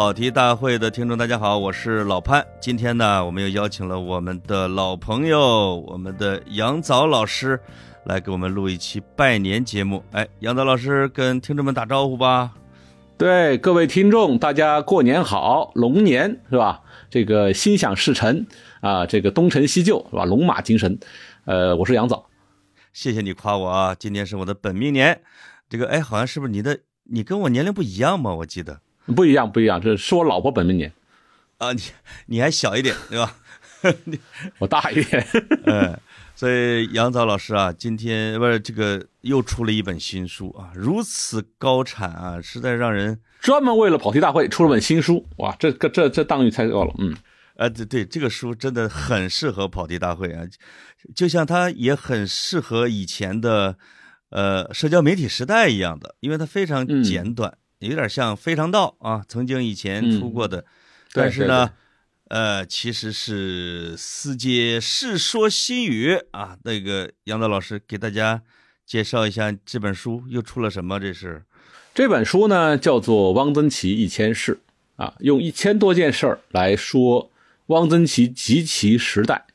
[0.00, 2.42] 跑题大会的听众，大家好，我是老潘。
[2.58, 7.60] 今天呢，我们又邀请了我们的老朋友，我们的杨早老师，
[8.06, 10.02] 来给我们录一期拜年节目。
[10.12, 12.54] 哎，杨早老师跟听众们打招呼吧。
[13.18, 16.80] 对各位听众，大家过年好，龙年是吧？
[17.10, 18.46] 这个心想事成
[18.80, 20.24] 啊，这个东成西就是吧？
[20.24, 20.98] 龙马精神。
[21.44, 22.24] 呃，我是杨早，
[22.94, 25.20] 谢谢你夸我啊，今年是我的本命年。
[25.68, 26.78] 这个哎，好像是不是你的？
[27.04, 28.34] 你跟我年龄不一样吗？
[28.36, 28.80] 我记得。
[29.14, 30.92] 不一样，不一样，这是我老婆本命年，
[31.58, 31.82] 啊，你
[32.26, 33.36] 你还小一点， 对吧？
[34.58, 35.26] 我大一点，
[35.64, 35.98] 嗯，
[36.36, 47.16] 所以杨早老师啊，今天不是这个又出了一本新书啊，如此高产啊，实在让人专门为了跑题大会出了本新书，哇，这个这这档誉太高了，嗯，
[47.56, 50.44] 啊，对对，这个书真的很适合跑题大会啊，
[51.14, 53.78] 就像它也很适合以前的
[54.28, 57.56] 呃社交媒体时代一样的，因为它非常简短。
[57.88, 60.64] 有点像《非常道》啊，曾经以前出过的，
[61.12, 61.70] 但是呢，
[62.28, 66.58] 呃，其实是《四界世说新语》啊。
[66.64, 68.42] 那个杨德老师给大家
[68.84, 71.00] 介绍一下这本书又出了什么？
[71.00, 71.42] 这是
[71.94, 74.60] 这本书呢，叫做《汪曾祺一千事》
[75.02, 77.30] 啊，用一千多件事儿来说
[77.66, 79.46] 汪曾祺及其时代。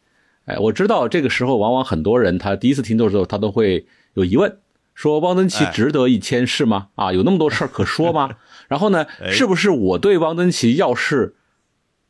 [0.46, 4.58] 哎，我知道这个时候往往很多人他第一次听的时候，他都会有疑问。
[4.96, 6.88] 说汪曾祺值得一千是吗？
[6.96, 8.32] 啊，有那么多事儿可说吗？
[8.68, 11.36] 然后呢，是不是我对汪曾祺要是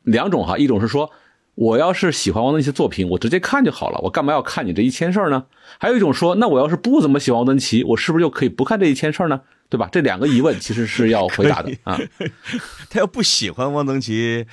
[0.04, 0.56] 两种哈？
[0.56, 1.10] 一种是说，
[1.56, 5.44] 我要是喜欢汪曾祺作品，我直接看就好了，我干嘛要看你这一千事呢？
[5.78, 9.40] 还有一种说，那我要是不怎么喜欢汪曾祺，我是不是就可以不看这一千事呢？
[9.68, 9.88] 对吧？
[9.90, 11.98] 这两个疑问其实是要回答的 啊。
[12.88, 14.46] 他要不喜欢汪曾祺，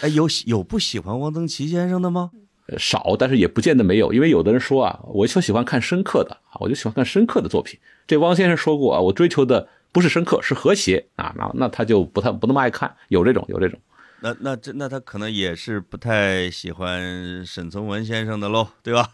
[0.00, 2.32] 哎，有有不喜欢汪曾祺先生的吗？
[2.78, 7.78] 少，但是也不见得没有，因为有的人说啊，我就喜欢看深刻的啊，我就喜欢看深刻的作品。
[8.06, 13.78] 这汪先生说过啊，我追求的不是深刻，是和谐啊，那那他就不太不那么爱看，有这种有这种。
[14.20, 19.08] 那那这那他可能也是不太喜欢沈从文先生的喽，对吧？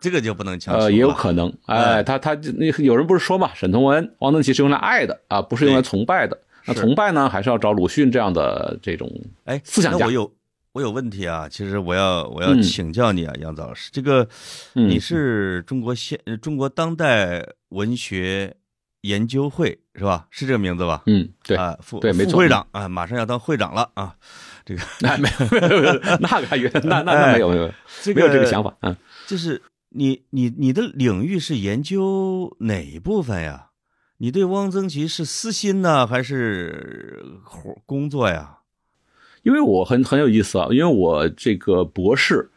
[0.00, 0.76] 这个就不能强。
[0.76, 6.38] 呃，也有可能，哎，他他那有人不是说嘛，沈从文、汪曾祺是用来爱的啊，不是用来崇拜的。
[6.64, 9.10] 那崇拜呢，还是要找鲁迅这样的这种
[9.44, 10.06] 哎思想家。
[10.06, 10.32] 我有。
[10.72, 14.26] 我有问题啊，其实我要我要请教你啊，杨子老师，这个
[14.72, 18.56] 你是中国现中国当代文学
[19.02, 20.26] 研究会是吧？
[20.30, 21.02] 是这个名字吧？
[21.04, 24.16] 嗯，对啊，副对没错，会长啊，马上要当会长了啊，
[24.64, 27.66] 这个 那没有没有那个原那那那没有没有
[28.14, 28.96] 没有这个想法啊，
[29.26, 33.68] 就是你你你的领域是研究哪一部分呀？
[34.16, 38.60] 你对汪曾祺是私心呢，还是活工作呀？
[39.42, 42.50] 因为我很很有意思啊，因为我这个博士，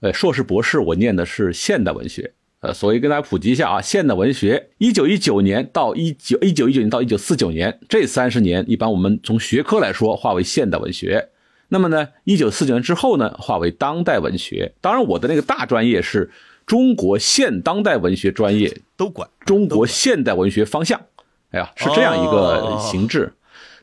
[0.00, 11.30] 呃，硕士博士，我念的是现代文学，呃，所以跟大家普及一下啊，现代文学，一九一九年到一九一九一九年到一九四九年这三十年，一般我们从学科来说划为现代文学。
[11.68, 14.72] 那么呢，一九四九年之后呢，划为当代文学。
[14.80, 16.30] 当然，我的那个大专业是
[16.66, 21.00] 中国现当代文学专业，都管中国现代文学方向。
[21.50, 23.32] 哎呀，是这样一个形制。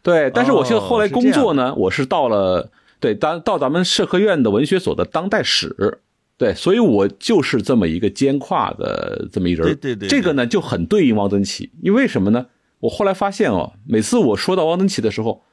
[0.07, 5.99] 对，但是我现在后来工作呢，我是到了对当到咱们社科院的文学所的当代史，
[6.37, 9.67] 对，所以我就是这么一个肩跨的这么一人。
[9.67, 12.45] 对对对，这个呢就很对应汪曾祺，因为什么呢？
[12.79, 15.43] 我后来发现哦，每次我说到汪曾祺的时候，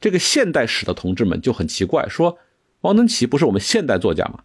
[0.00, 2.38] 这个现代史的同志们就很奇怪，说
[2.80, 4.38] 汪曾祺不是我们现代作家吗？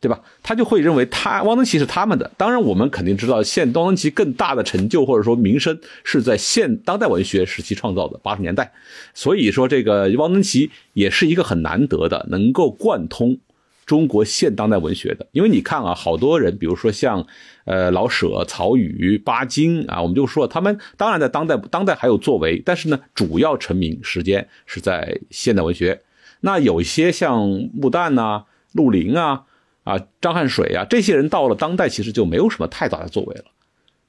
[0.00, 0.18] 对吧？
[0.42, 2.30] 他就会认为他汪曾祺是他们的。
[2.38, 8.72] 当然，我们肯定知道，现汪曾祺更大的成就或者说名声是在现当代文学时期创造的八十年代。
[9.12, 13.36] 所以说，这个汪曾祺也是一个很难得的能够贯通
[13.84, 15.26] 中国现当代文学的。
[15.32, 17.26] 因为你看啊，好多人，比如说像
[17.66, 26.00] 呃老舍、曹禺、巴金啊，我们就说他们当然在当代当代还有作为，但是呢，主要成名时间是在现代文学。
[26.40, 27.38] 那有一些像
[27.74, 29.42] 穆旦呐、陆林啊。
[29.90, 33.44] 啊，张汉水啊，这些人到了当代，其实就没有什么太大的作为了，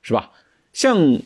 [0.04, 0.30] 是吧？
[0.74, 1.20] 像，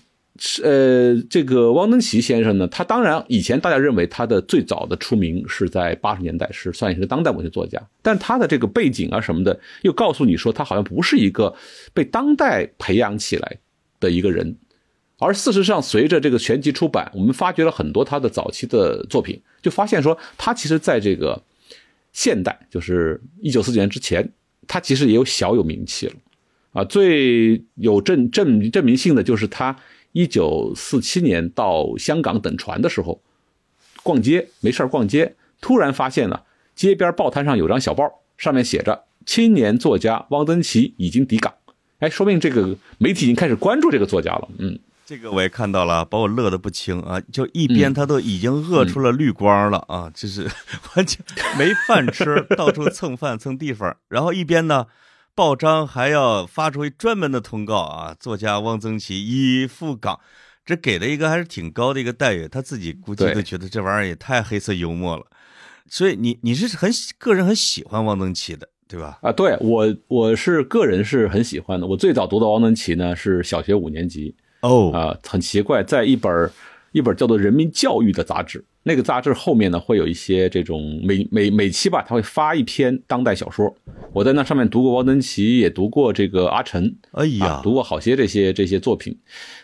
[0.63, 11.53] 呃，这个汪曾祺先生呢，他当然以前大家认为他的最早的出名是在八十年代，是算是当代文学作家，但他的这个背景啊什么的，又告诉你说他好像不是一个
[11.93, 13.57] 被当代培养起来
[13.99, 14.55] 的一个人，
[15.19, 21.43] 而事实上，随着这个全集出版，我们发掘了很多他的早期的作品，就发现说他其实在这个。
[22.17, 24.31] 现代就是一九四九年之前，
[24.67, 26.13] 他其实也有小有名气了，
[26.73, 29.75] 啊，最有证证证明性的就是他
[30.11, 33.21] 一九四七年到香港等船的时候，
[34.03, 36.45] 逛街没事逛街，突然发现了
[36.75, 41.53] 街边报摊上有张小报，上面写着“青年作家汪曾祺已经抵港”，
[41.99, 47.21] 哎，说明这个媒体已经开始关注这个作家了，嗯，这个我也看到了，把我乐得不轻啊！
[47.31, 50.49] 就一边他都已经饿出了绿光了啊，就是
[50.95, 51.23] 完全
[51.57, 54.87] 没饭吃，到处蹭饭蹭地方，然后一边呢，
[55.35, 60.19] 报章还要发出专门的通告啊，作家汪曾祺已赴港，
[60.65, 65.25] 这给了一个还是挺高的一个待遇，他自己估计都觉得这玩意儿也太黑色幽默了，
[65.87, 68.69] 所以你你是很个人很喜欢汪曾祺的。
[68.87, 69.17] 对吧？
[69.23, 71.87] 啊，对我我是个人是很喜欢的。
[71.87, 74.33] 我最早读的汪曾祺呢是小学五年级
[74.67, 76.51] 哦啊，很奇怪，在一本
[76.91, 83.75] 一本叫做《人民教育》的杂志，那个杂志后面呢会有一些这种每每每期吧，他会发一篇当代小说。
[84.13, 89.17] 我在那上面读过汪曾祺，也读过这个阿晨，哎呀，读过好些这些这些作品。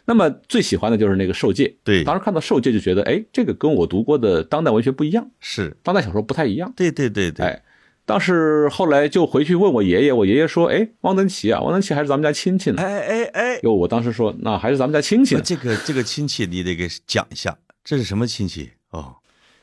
[0.05, 6.73] 那么最喜欢的就是那个《受戒》，对，当时看到《受戒》就觉得，哎，这个跟我读过的当代文学不一样，是当代小说不太一样。
[6.75, 7.61] 对对对对，哎。
[8.11, 19.15] 当时后来就回去问我爷爷，我爷爷说：“哎，汪曾祺啊，汪曾祺还是咱们家亲戚呢。”哎哎哎，哟，我当时说：“那还是咱们家亲戚。”这个这个亲戚你得给讲一下，这是什么亲戚哦？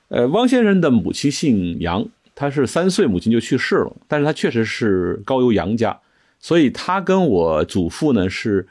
[0.08, 6.00] 呃，汪先生的母亲姓杨，他是三岁母亲就去世了，但是他确实是高邮杨家，
[6.40, 8.66] 所以他跟我祖父呢是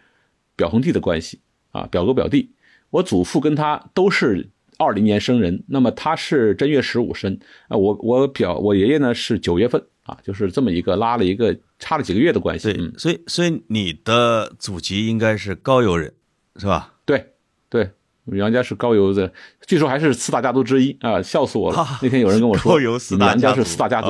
[0.56, 1.40] 表兄弟的关系
[1.72, 2.50] 啊，表哥表弟。
[2.90, 4.50] 我祖父跟他都是。
[4.78, 7.78] 二零年生人，那么他是正月十五生啊。
[7.78, 12.72] 我我表我爷爷呢是九月份啊，就是这么一个拉了一个差了几个月的关系。
[12.72, 16.14] 对，所以所以你的祖籍应该是高邮人，
[16.58, 16.94] 是吧？
[17.06, 17.34] 对
[17.70, 17.90] 对，
[18.34, 19.32] 杨家是高邮的，
[19.66, 21.86] 据说还是四大家族之一啊，笑死我了。
[22.02, 24.08] 那天有人跟我说，高邮四大家是四大家族。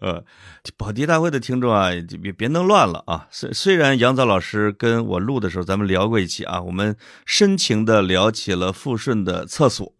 [0.00, 0.24] 呃，
[0.78, 1.90] 跑题大会的听众啊，
[2.22, 3.28] 别别弄乱了啊！
[3.30, 6.96] 虽虽然杨早老师跟我录的时候，咱们聊过一期啊，我们
[7.26, 9.92] 深情的聊起了富顺的厕所，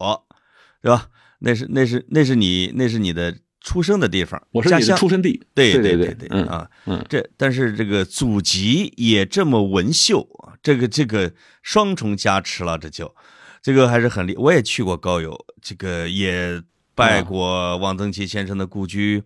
[0.80, 1.08] 对吧？
[1.40, 10.26] 那是那是那是你那是你的出生的地方，我是你的出生地，对对对对啊，嗯，这但是这个祖籍也这么文秀，
[10.62, 13.14] 这个这个双重加持了，这就
[13.60, 16.62] 这个还是很厉，我也去过高邮，这个也。
[16.94, 19.22] 拜过汪曾祺先生的故居，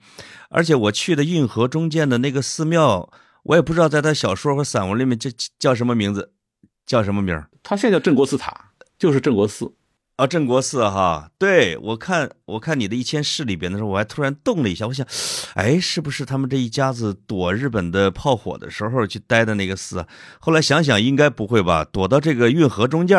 [0.50, 3.10] 而且我去的运河中间的那个寺庙，
[3.42, 6.32] 我也不知道在他小说和散文里面叫叫什么名字，
[6.86, 9.74] 叫什么名他现在叫镇国寺塔，就是镇国寺
[10.14, 11.30] 啊，镇国寺哈。
[11.36, 15.04] 对我看，我看你的一千事里边的时候，我还突然动了一下，我想，
[15.54, 20.06] 哎，是不是他们这一家子躲日本的炮火的时候去待的那个寺？
[20.38, 23.19] 后来想想，应该不会吧，躲到这个运河中间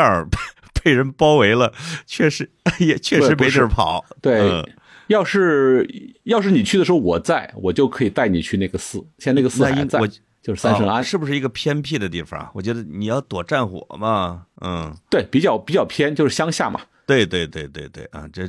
[0.88, 1.74] 被人包围了，
[2.06, 2.50] 确实
[2.80, 4.06] 也确实没地儿跑。
[4.22, 4.64] 对，
[5.08, 5.86] 要是
[6.24, 9.06] 要是你去的时候我在，我就可以带你去那个寺。
[9.18, 10.00] 现在那个寺还在，
[10.42, 12.50] 就是三圣庵，是不是一个偏僻的地方？
[12.54, 16.80] 我觉得你要躲战火嘛，嗯，对，比较比较偏，就是乡下嘛。
[17.06, 18.44] 对对对对对啊，这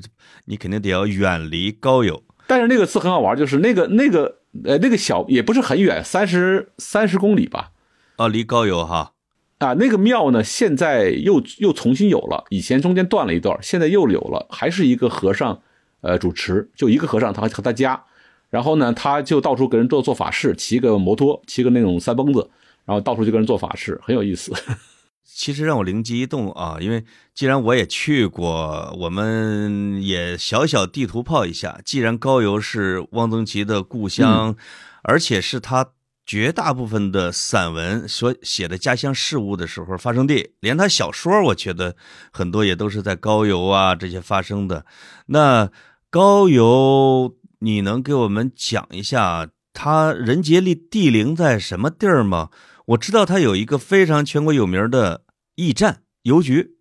[0.44, 2.22] 你肯定得要远离高邮。
[2.46, 7.72] 但是那个寺很好玩，就是那个那个呃那个小也不是很远，三十三十公里吧。
[8.16, 9.14] 哦，离高邮哈。
[9.58, 15.60] 啊，那个庙呢，现在又又重新有了，以前中间断了一段，现在又有了，还是一个和尚，
[16.00, 18.04] 呃，主持，就一个和尚，他和他家，
[18.50, 22.48] 然后呢，他就到处给人做做法事，骑个摩托，骑个那种三蹦子，
[22.84, 24.52] 然后到处就跟人做法事，很有意思。
[25.26, 27.04] 其实让我灵机一动啊，因为
[27.34, 34.54] 既然我也去过，我们也小小地图炮一下，既然高邮是汪曾祺的故乡，
[35.02, 35.88] 而且是他。
[36.28, 41.96] 绝大部分的散文所写的家乡事物的时候发生地，连他小说，我觉得
[42.30, 44.84] 很多也都是在高邮啊这些发生的。
[45.28, 45.70] 那
[46.10, 52.50] 高邮，你能给我们讲一下他人杰地地灵在什么地儿吗？
[52.88, 55.22] 我知道他有一个非常全国有名的
[55.54, 56.72] 驿站邮局，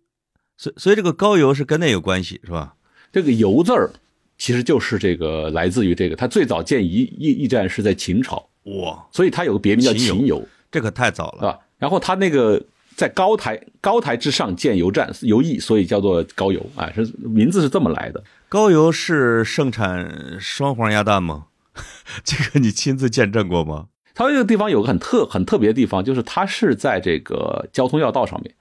[0.58, 2.74] 所所以这个高邮是跟那有关系是吧？
[3.10, 3.92] 这个邮字儿
[4.36, 8.50] 其实就是这个来自于这个，他最早建驿驿驿站是在秦朝。
[8.76, 11.58] 哇，所以它有个别名叫秦游，这可太早了，啊。
[11.78, 12.60] 然后它那个
[12.96, 18.22] 在高台高台之上建油站油驿，所以叫做高邮啊，是名字是这么来的。
[18.48, 21.46] 高邮是盛产双黄鸭蛋吗？
[22.24, 23.86] 这个你亲自见证过吗？
[24.14, 28.52] 它这个地方有个很特很特别的地方，就是它是在这个交通要道上面，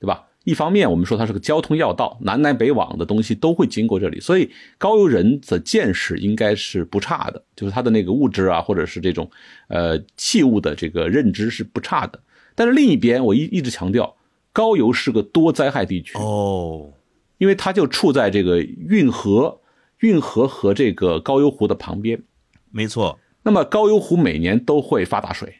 [0.00, 0.24] 对吧？
[0.44, 9.30] 一方面，我们说它是个交通要道，南来北往的东西都会经过这里，所以高邮人的见识应该是不差的，就是他的那个物质啊，或者是这种
[9.68, 12.18] 呃器物的这个认知是不差的。
[12.54, 14.16] 但是另一边，我一一直强调，
[14.54, 16.94] 高邮是个多灾害地区哦，
[17.36, 19.60] 因为它就处在这个运河、
[20.00, 22.22] 运河和这个高邮湖的旁边。
[22.70, 25.56] 没错，那么高邮湖每年都会发大水，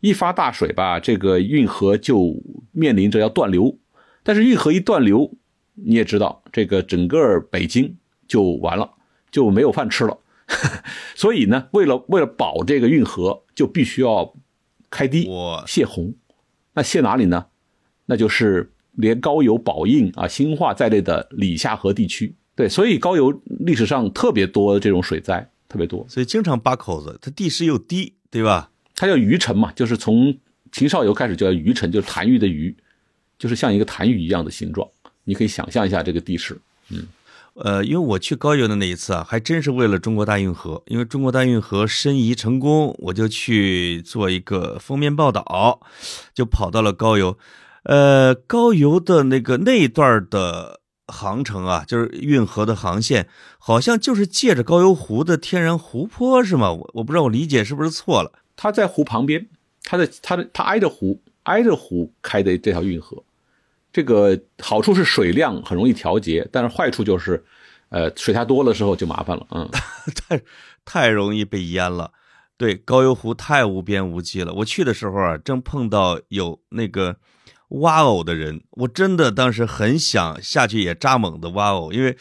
[0.00, 2.34] 一发大水吧，这个运河就
[2.72, 3.76] 面临着要断流。
[4.22, 5.32] 但是运河一断流，
[5.74, 7.96] 你也知道，这个整个北京
[8.28, 8.90] 就完了，
[9.30, 10.18] 就没有饭吃了。
[11.14, 14.34] 所以呢，为了为了保这个运河，就必须要
[14.90, 15.28] 开堤
[15.66, 16.14] 泄洪。
[16.74, 17.46] 那泄哪里呢？
[18.06, 22.34] 那就是连高邮、宝应啊、兴化在内的里下河地区。
[22.56, 27.16] 对，所以高邮历史上特别多这种水灾，特别多，所以经常八口子。
[27.22, 28.70] 它地势又低，对吧？
[28.96, 30.36] 它叫鱼城嘛，就是从
[30.72, 32.74] 秦少游开始就叫鱼城，就是痰盂的盂，
[33.40, 34.86] 就是像一个痰盂一样的形状。
[35.24, 36.56] 你可以想象一下这个地势，
[36.90, 37.08] 嗯。
[37.54, 45.80] 呃，因为我去高邮的那一次啊，还真是为了中国大运河，因为中国大运河申遗成功，我就去做一个封面报道，
[46.32, 47.36] 就跑到了高邮。
[47.82, 53.28] 呃，高邮的那个那一段的航程啊，就是运河的航线，
[53.58, 56.72] 好像就是借着高邮湖的天然湖泊，是吗？
[56.72, 58.32] 我我不知道我理解是不是错了。
[58.56, 59.48] 它在湖旁边，
[59.82, 63.22] 它的它的它挨着湖，挨着湖开的这条运河。
[63.92, 67.44] 这个好处是水量很容易调节，但是坏处就是，
[67.88, 69.68] 呃，水太多的时候就麻烦了，嗯，
[70.14, 70.40] 太
[70.84, 72.12] 太容易被淹了。
[72.56, 74.52] 对，高邮湖太无边无际了。
[74.52, 77.16] 我去的时候啊，正碰到有那个
[77.68, 82.16] 挖藕的人，我真的当时很想下去也扎猛的挖藕，因为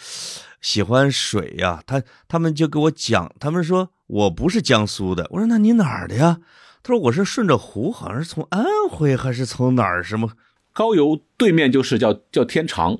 [0.62, 1.84] 喜欢水呀。
[1.86, 6.40] 他他们就给我讲，他们说我不是江苏的，我说那你哪儿的呀？
[6.82, 10.32] 他说我是顺着湖，好像是从安徽还是从哪儿什么。
[10.79, 12.98] 高邮对面就是叫叫天长，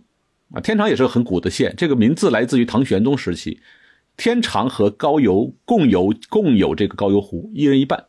[0.52, 3.62] 啊，天长也是个很古的县，这个名字来自于唐玄宗时期，
[4.18, 8.06] 天长和高邮共有共有这个高邮湖，一人一半。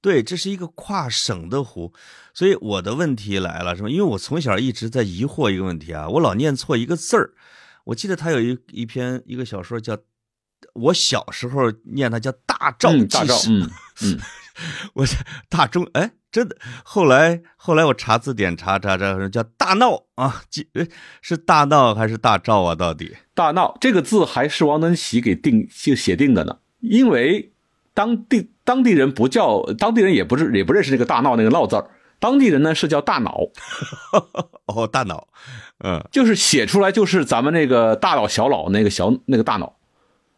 [0.00, 1.92] 对，这是一个跨省的湖，
[2.32, 3.90] 所以我的问题来了，是吧？
[3.90, 7.34] 因为我从小一直在疑惑一个问题啊，我老念错一个字儿。
[7.84, 9.98] 我记得他有一一篇一个小说叫，
[10.72, 13.68] 我小时候念它叫《大赵大赵，嗯
[14.00, 14.18] 嗯，
[14.94, 15.06] 我
[15.48, 16.12] 大中哎。
[16.32, 20.42] 真的，后来后来我查字典查查查，叫大闹啊，
[21.20, 22.72] 是大闹还是大赵啊？
[22.72, 26.58] 到底大闹这个字还是王登喜给定就写定的呢？
[26.78, 27.52] 因为
[27.94, 31.90] 当地当地人不叫，当地人也不是也不认识那个大闹那个闹字儿，
[32.20, 33.48] 当地人呢是叫大脑。
[34.66, 35.26] 哦，大脑，
[35.78, 39.74] 嗯，就是写出来就是咱们那个大脑小脑那个小那个大脑，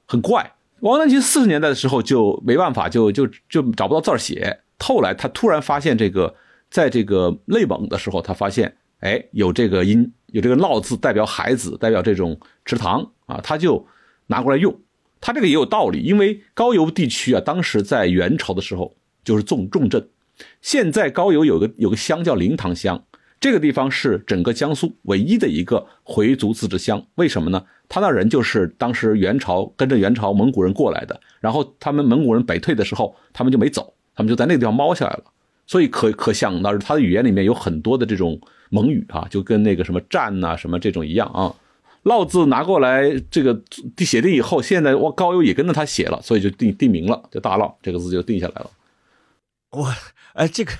[0.07, 0.55] 很怪。
[0.83, 4.63] 王登奇四十年代的时候就没办法，就就就找不到字儿写。
[4.81, 6.35] 后来他突然发现这个，
[6.71, 13.87] 在这个内蒙的时候，他发现，哎，有这个音，有这个“闹”字，代表孩子，代表这种池塘啊，他就
[14.27, 14.77] 拿过来用。
[15.21, 20.09] 他这个也有道理，因为高邮地区啊，当时在元朝的时候就是重重镇。
[20.61, 23.05] 现在高邮有个有个乡叫灵塘乡，
[23.43, 27.05] 这个地方是整个江苏唯一的一个回族自治乡。
[27.17, 27.61] 为什么呢？
[27.89, 33.93] 他那人就是当时元朝跟着元朝蒙古人过来的，然后他们蒙古人北退的时候，他们就没走。
[34.15, 35.25] 他们就在那个地方猫下来了，
[35.67, 41.53] 所以可可想到，他的语言里面有很多的这种蒙语啊，就跟那个什么战呐什么这种一样啊。
[42.05, 43.61] 烙字拿过来，这个
[43.99, 48.71] 写定以后，现在我高邮也跟着他写了，所以就定定名了，就大烙这个字就定下来了。
[49.73, 49.93] 哇，
[50.35, 50.73] 哎，这个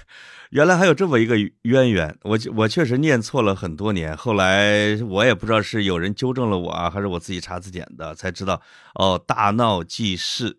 [0.53, 8.61] 原来还有这么一个渊源，我我确实念错了很多年，后来我也不知道是有人纠正了我啊，还是我自己查字典的才知道，
[8.95, 10.59] 哦，大闹记事。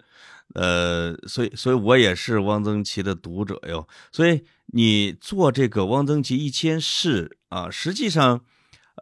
[0.55, 3.88] 呃，所以，所以我也是汪曾祺的读者哟。
[4.12, 8.41] 所以你做这个汪曾祺一千事啊，实际上，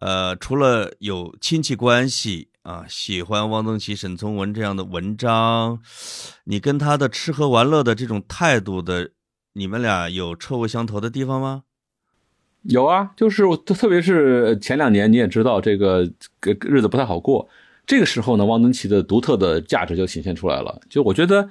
[0.01, 5.79] 呃，除了有亲戚关系啊，喜欢汪曾祺、沈从文这样的文章，
[6.43, 9.11] 你跟他的吃喝玩乐的这种态度的，
[9.53, 11.63] 你们俩有臭味相投的地方吗？
[12.63, 16.09] 有啊，就是特别是前两年，你也知道这个
[16.61, 17.49] 日子不太好过。
[17.85, 20.79] 这个时候呢，汪曾祺的独特的价值就显现出来了。
[20.87, 21.49] 就我觉得，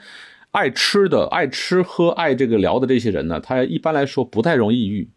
[0.53, 5.11] 爱吃的、爱吃喝、爱这个聊的这些人呢，他一般来说不太容易抑郁，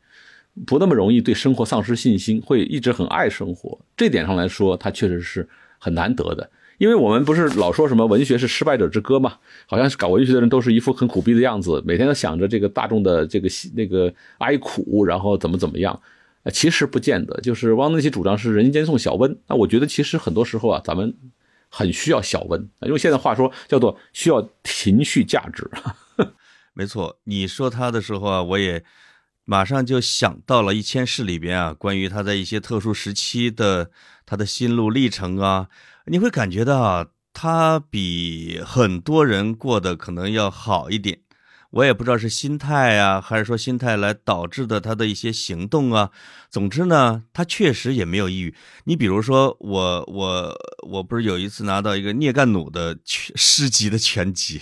[0.65, 3.79] 不那么容易对生活丧失信心，会一直很爱生活。
[3.95, 5.47] 这点上来说，他确实是
[5.77, 6.49] 很难得的。
[6.77, 9.37] 因为我们不是老说什么文学是失败者之歌嘛？
[9.67, 15.99] 好像是搞文学的人都是一副很苦逼的样子，每天都想着这个大众的这个那个哀苦，然后怎么怎么样。
[16.51, 19.37] 其实不见得，就是汪曾祺主张是人间送小温。
[19.47, 21.15] 那我觉得其实很多时候啊，咱们
[21.69, 25.69] 很需要小温，用现在话说叫做需要情绪价值。
[26.75, 28.83] 没错，你说他的时候啊，我也
[29.45, 33.91] 马上就想到了《一千世》里边啊，关于他在一些特殊时期的
[34.25, 35.69] 他的心路历程啊，
[36.05, 41.19] 你会感觉到他比很多人过得可能要好一点。
[41.71, 46.11] 我也不知道是心态啊，还是说心态来导致的他的一些行动啊。
[46.51, 48.53] 总之呢，他确实也没有抑郁。
[48.83, 50.55] 你比如说，我我
[50.87, 54.61] 我不是有一次拿到一个聂干弩的诗集的全集，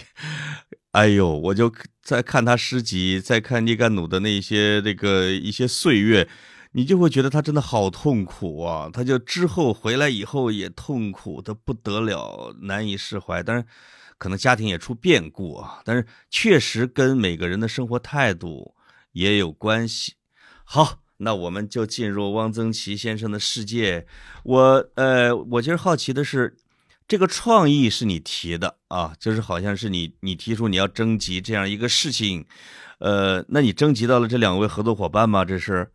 [0.91, 6.29] 哎呦，我就在看他诗集，在看聂干弩的那些那个一些岁月，
[6.71, 8.89] 你就会觉得他真的好痛苦啊。
[8.91, 13.41] 他就之后回来以后也痛苦的不得了，难以释怀。
[13.41, 13.65] 但是。
[14.17, 18.75] 可能家庭也出变故啊，但是确实跟每个人的生活态度
[19.13, 20.13] 也有关系。
[20.63, 24.05] 好，那我们就进入汪曾祺先生的世界。
[24.43, 26.55] 我呃，我其实好奇的是，
[27.07, 32.45] 这个创意是你提的啊，就是好像是你你提出你要征集这样一个事情，
[32.99, 35.43] 呃，那你征集到了这两位合作伙伴吗？
[35.43, 35.91] 这是？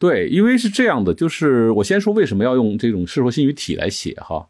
[0.00, 4.48] 对，因为是这样的，就是我先说为什么要用这种《世说新语》体来写哈。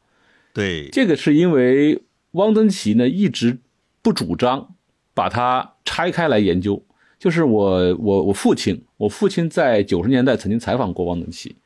[0.54, 3.58] 对，这个是因为汪曾祺呢一直
[4.00, 4.76] 不主张
[5.12, 6.82] 把它拆开来研究。
[7.18, 11.56] 就是我我我父亲，我父亲在九十年代曾经采访过汪曾祺，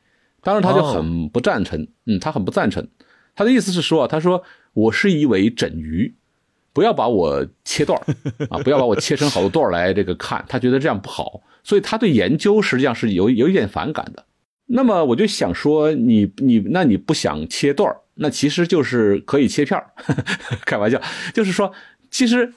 [0.41, 2.85] 当时他就很不赞成，嗯，他很不赞成。
[3.35, 6.13] 他的意思是说，他说我是一尾整鱼，
[6.73, 7.97] 不要把我切段
[8.49, 11.41] 啊，不要把我切成好多段来这个看，他觉得这样不好。
[11.65, 14.23] 所以他对研究实际上是有有一点反感的。
[14.67, 19.79] 那么我就想说，你你那你不想切段那其实就是可以切片
[20.65, 21.01] 开玩笑，
[21.33, 21.73] 就是说，
[22.11, 22.53] 其实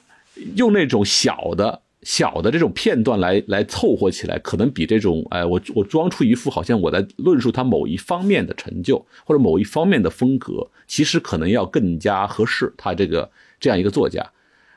[0.55, 14.31] 用那种小的小的这种片段来来凑合起来，可能比这种哎，我我装出一副好像我在论述他某一方面的成就或者某一方面的风格，其实可能要更加合适他这个这样一个作家。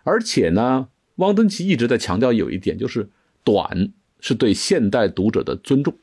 [0.04, 3.08] 而且呢，汪曾祺一直在强调有一点，就是
[3.44, 3.92] 短。
[4.22, 5.94] 是对现代读者的尊重，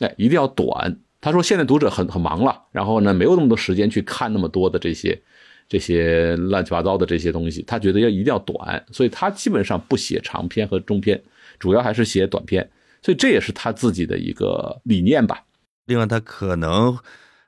[0.00, 0.98] 哎，一定要短。
[1.22, 5.22] 他说现在读者很很忙了，然后呢，没有那么多时间去看那么多的这些
[5.68, 7.62] 这些乱七八糟的这些东西。
[7.62, 11.22] 他觉得要一定要短，所以他基本上不写长篇和中篇，
[11.60, 12.68] 主要还是写短篇。
[13.02, 15.44] 所以这也是他自己的一个理念吧。
[15.86, 16.98] 另外，他可能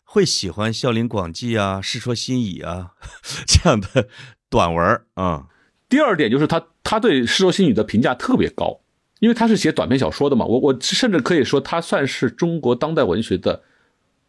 [0.04, 2.92] 会喜欢《笑林广记》啊，《世说新语》啊
[3.44, 4.08] 这样的
[4.48, 5.48] 短文啊。
[5.88, 8.80] 第二点就是他他对《世说新语》的评价特别高。
[9.24, 13.58] 因为他是写短篇小说的嘛，我我甚至可以说他算是中国当代文学的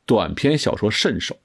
[0.06, 1.36] 短篇小说圣手，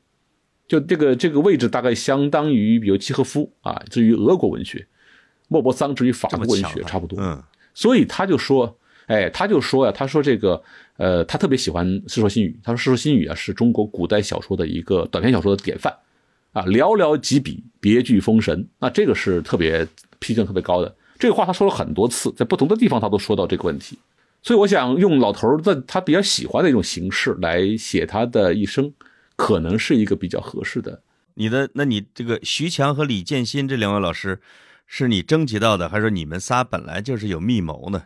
[0.69, 4.87] 就这个这个位置大概相当于比如契诃夫啊，至于俄国文学，
[5.49, 7.19] 莫泊桑至于法国文学差不多。
[7.21, 7.42] 嗯，
[7.75, 10.62] 所以他就说，哎，他就说呀，他说这个
[10.97, 15.92] 呃，他特别喜欢《世说新语》，他说《世说新语》啊是中国古代小说的一个短篇小说的典范
[16.53, 19.85] 啊，寥寥几笔，别具风神，那这个是特别
[20.20, 20.94] 批评特别高的。
[21.20, 23.98] 这个话他说了很多次，在不同的地方他都说到这个问题，
[24.42, 28.92] 所以我想用老头儿的他比较喜欢的一种形式来写他的一生，
[29.37, 31.02] 可能是一个比较合适的。
[31.35, 34.40] 你的，那你这个徐强和李建新这两位老师，
[34.87, 38.04] 是你征集到的，还是说你们仨本来就是有密谋呢？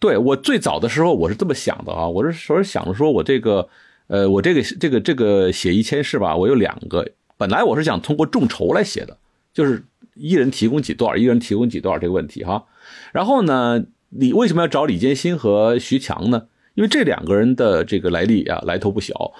[0.00, 3.68] 对我最早的时候我是这么想的啊，我是说想着说我这个，
[4.08, 9.16] 呃，我这个这个这个写一千事吧，我有两个，本来我是想通过众筹来写的，
[9.52, 9.84] 就是。
[10.14, 12.66] 一人提供几段，一人提供几段这个问题哈。
[13.12, 16.48] 然后呢，你为什么要找李建新和徐强呢？
[16.74, 19.32] 因为这两个人的这个来历啊，来头不小。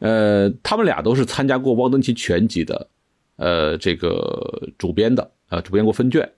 [0.00, 2.88] 呃，他们俩都是参加过汪曾祺全集的，
[3.36, 6.30] 呃，这个主编的，呃，主编过分卷。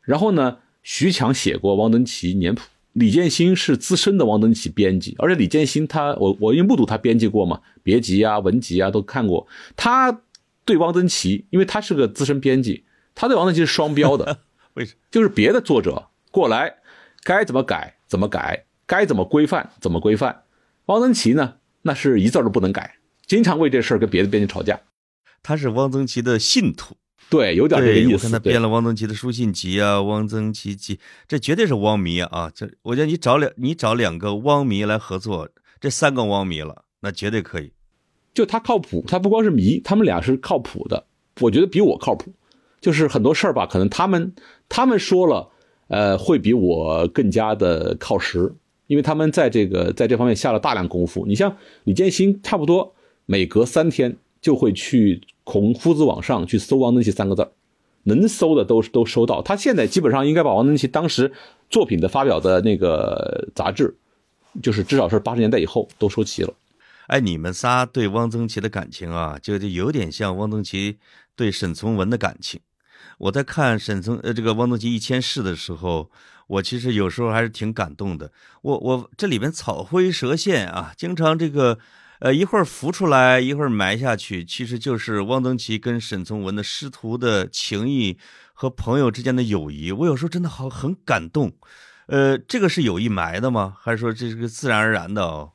[0.00, 2.62] 然后呢，徐强写过汪曾祺年谱，
[2.94, 9.46] 李建新是资深的汪曾祺编辑，而且李建新他，我我因为目睹他编辑过嘛，别集啊、文集啊都看过。
[9.76, 10.22] 他
[10.66, 12.84] 对汪曾祺，因为他是个资深编辑。
[13.14, 14.40] 他对汪曾祺是双标的，
[14.74, 14.98] 为什么？
[15.10, 16.76] 就是别的作者过来，
[17.22, 20.42] 该怎么改怎么改，该怎么规范怎么规范。
[20.86, 24.78] 汪曾祺呢，那是一字都不能改，经常为这事儿跟别的编辑吵架。
[25.42, 26.96] 他是汪曾祺的信徒，
[27.30, 28.12] 对，有点这个意思。
[28.14, 32.50] 我看他编了汪曾祺的书信集啊，汪曾祺集，这绝对是汪迷啊！
[32.54, 35.48] 这我觉得你找两你找两个汪迷来合作，
[35.80, 37.72] 这三个汪迷了，那绝对可以。
[38.36, 41.06] 就他靠谱，他不光是迷，他们俩是靠谱的，
[41.40, 42.30] 我觉得比我靠谱。
[42.82, 44.34] 就是很多事儿吧，可能他们
[44.68, 45.48] 他们说了，
[45.88, 48.52] 呃，会比我更加的靠实，
[48.88, 51.24] 因为他们在这个在这方面下了大量功夫。
[51.26, 52.94] 你像李建新，差不多
[53.24, 57.48] 每隔三天就会去孔夫子网上去搜王曾祺三个字
[58.02, 59.40] 能搜的都都收到。
[59.40, 61.32] 他现在基本上应该把王曾祺当时
[61.70, 63.96] 作品的发表的那个杂志，
[64.62, 66.52] 就是至少是八十年代以后都收齐了。
[67.06, 70.98] 哎，你们仨对汪曾祺的感情啊，就就有点像汪曾祺
[71.34, 72.60] 对沈从文的感情。
[73.18, 76.10] 我在看沈从呃这个汪曾祺一千事的时候，
[76.48, 78.32] 我其实有时候还是挺感动的。
[78.62, 81.78] 我我这里边草灰蛇线啊，经常这个
[82.20, 88.18] 呃一会儿浮出来，一会儿埋下去，其实就是汪曾祺跟沈从文的师徒的情谊
[88.52, 89.92] 和朋友之间的友谊。
[89.92, 91.52] 我有时候真的好很感动。
[92.08, 93.76] 呃，这个是有意埋的吗？
[93.80, 95.52] 还是说这是个自然而然的哦？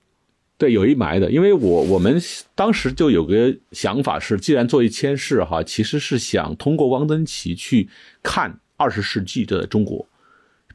[0.61, 2.21] 对，有一埋的，因为我我们
[2.53, 7.89] 当时就有个想法是，既然做一千事哈，其实是想通过汪曾祺去
[8.21, 10.07] 看二十世纪的中国，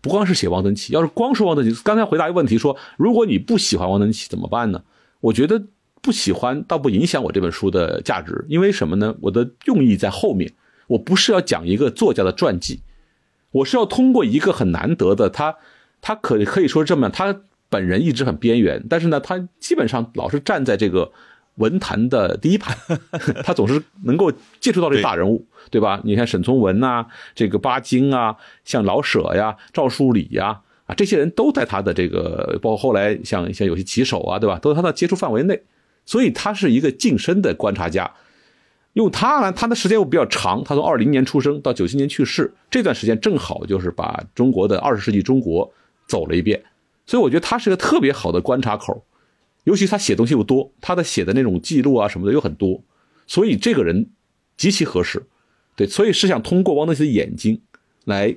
[0.00, 4.82] 不光是写汪曾祺，要是光说汪曾祺，刚才回答一个问题说，如果你不喜欢汪曾祺怎么办呢？
[5.20, 5.62] 我觉得
[6.02, 9.14] 不喜欢倒不影响我这本书的价值，因为什么呢？
[9.20, 10.52] 我的用意在后面，
[10.88, 12.80] 我不是要讲一个作家的传记，
[13.52, 15.58] 我是要通过一个很难得的他，
[16.00, 17.42] 他可可以说这么，他。
[17.76, 21.12] 本人一直很边缘，但是呢，他基本上老是站在这个
[21.56, 22.74] 文坛的第一排，
[23.44, 26.00] 他总是能够接触到这大人物，对吧？
[26.04, 34.58] 你看沈从文呐，这个巴金啊，像老舍呀、赵树理呀，啊，这些人都在他的这个，包括后来像像有些棋手啊，对吧？
[34.58, 35.62] 都在他的接触范围内，
[36.06, 38.10] 所以他是一个近身的观察家。
[38.94, 45.70] 用他呢，他的时间又比较长，他从二零年出生到九七年去世，这段时间正好就是把中国的二十世纪中国
[46.06, 46.62] 走了一遍，
[47.06, 49.06] 所以我觉得他是个特别好的观察口，
[49.64, 52.82] 尤其他写东西又多，他的写的那种记录啊什么的又很多，
[53.26, 54.10] 所以这个人
[54.56, 55.26] 极其合适，
[55.76, 57.62] 对，所以是想通过汪曾祺的眼睛
[58.04, 58.36] 来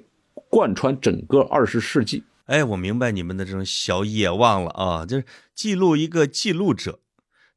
[0.50, 2.24] 贯穿整个二十世纪。
[2.46, 7.00] 哎，我明白你们的这种小野望了啊，就是记录一个记录者，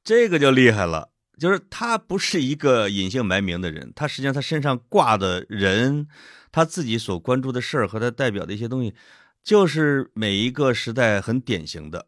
[0.05, 1.11] 这个就厉害了。
[1.39, 6.07] 就是他不是一个隐姓埋名的人，他实际上他身上挂的人，
[6.53, 8.95] 他自己所关注的事儿和他代表的一些东西，
[9.43, 12.07] 就是每一个时代很典型的。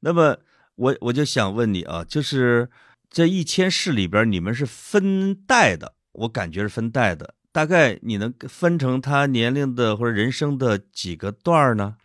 [0.00, 0.38] 那么
[0.76, 2.70] 我我就想问你啊，就是
[3.10, 11.96] 这一千世里边，你们是分代的，我感觉是分代的，大概你能分成他年龄的或者人生的几个段呢？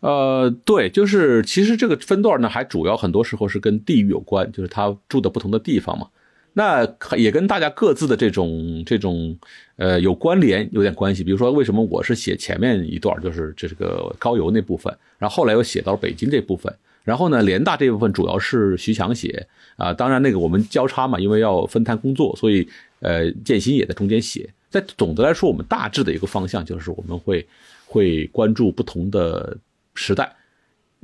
[0.00, 6.08] 呃，对，就是其实这个分段呢，还主要很多时候是跟地域有关，就是他住的不同的地方嘛。
[6.54, 9.36] 那也跟大家各自的这种这种
[9.76, 11.22] 呃有关联，有点关系。
[11.22, 19.92] 比如说，为什么我是写前面一段，就是这个高邮那部分，然后后来又写到北京这部分，然后呢，联大这部分主要是徐强写啊。
[19.92, 22.66] 当然那个我们交叉嘛，因为要分摊工作，所以
[23.00, 24.48] 呃建新也在中间写。
[24.70, 27.46] 在总的来说，我们大致的一个方向就是我们会
[27.86, 29.56] 会关注不同的。
[29.96, 30.34] 时代，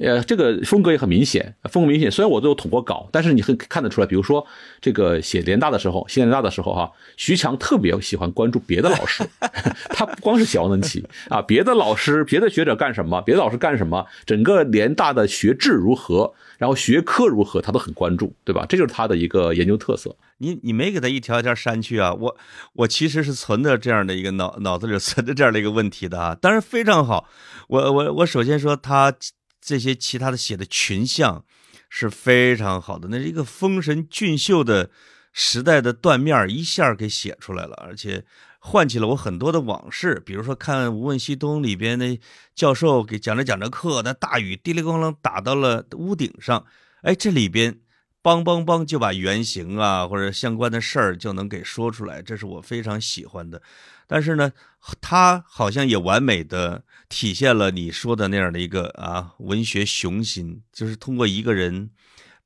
[0.02, 2.10] 呃，这个风格也很明显，风格明显。
[2.10, 4.46] 虽然我都有统过稿，但是你很看得出来，比如说
[4.80, 9.22] 这个写联大的时候，写联大的时候，哈，徐强特别喜欢关注别的老师，
[9.90, 18.64] 他不光是写王能奇啊，别的老师、别的学者干什么，别的老师干什么，整个联大的学制如何，然后学科如何，他都很关注，对吧？
[18.66, 20.16] 这就是他的一个研究特色。
[20.38, 22.14] 你你没给他一条一条删去啊？
[22.14, 22.34] 我
[22.72, 27.28] 我其实是存着这样的一个脑脑子里存着这样的一个问题的啊，当然非常好。
[27.68, 29.12] 我我我首先说他
[29.60, 31.44] 这些其他的写的群像
[31.88, 34.90] 是非常好的，那是一个丰神俊秀的
[35.32, 38.24] 时代的断面一下给写出来了，而且
[38.58, 42.18] 唤起了我很多的往事，比如说看《无问西东》里边那
[42.54, 46.64] 教授给讲着讲着课，那大雨滴里咣啷打到了屋顶上，
[47.02, 47.80] 哎，这里边。
[48.22, 53.62] 梆梆梆就把原型啊或者相关的事儿就能给说出来，这是我非常喜欢的。
[54.06, 54.52] 但是呢，
[55.00, 61.90] 他好像也完美的体现了你说的那样的一个啊文学雄心，就是通过一个人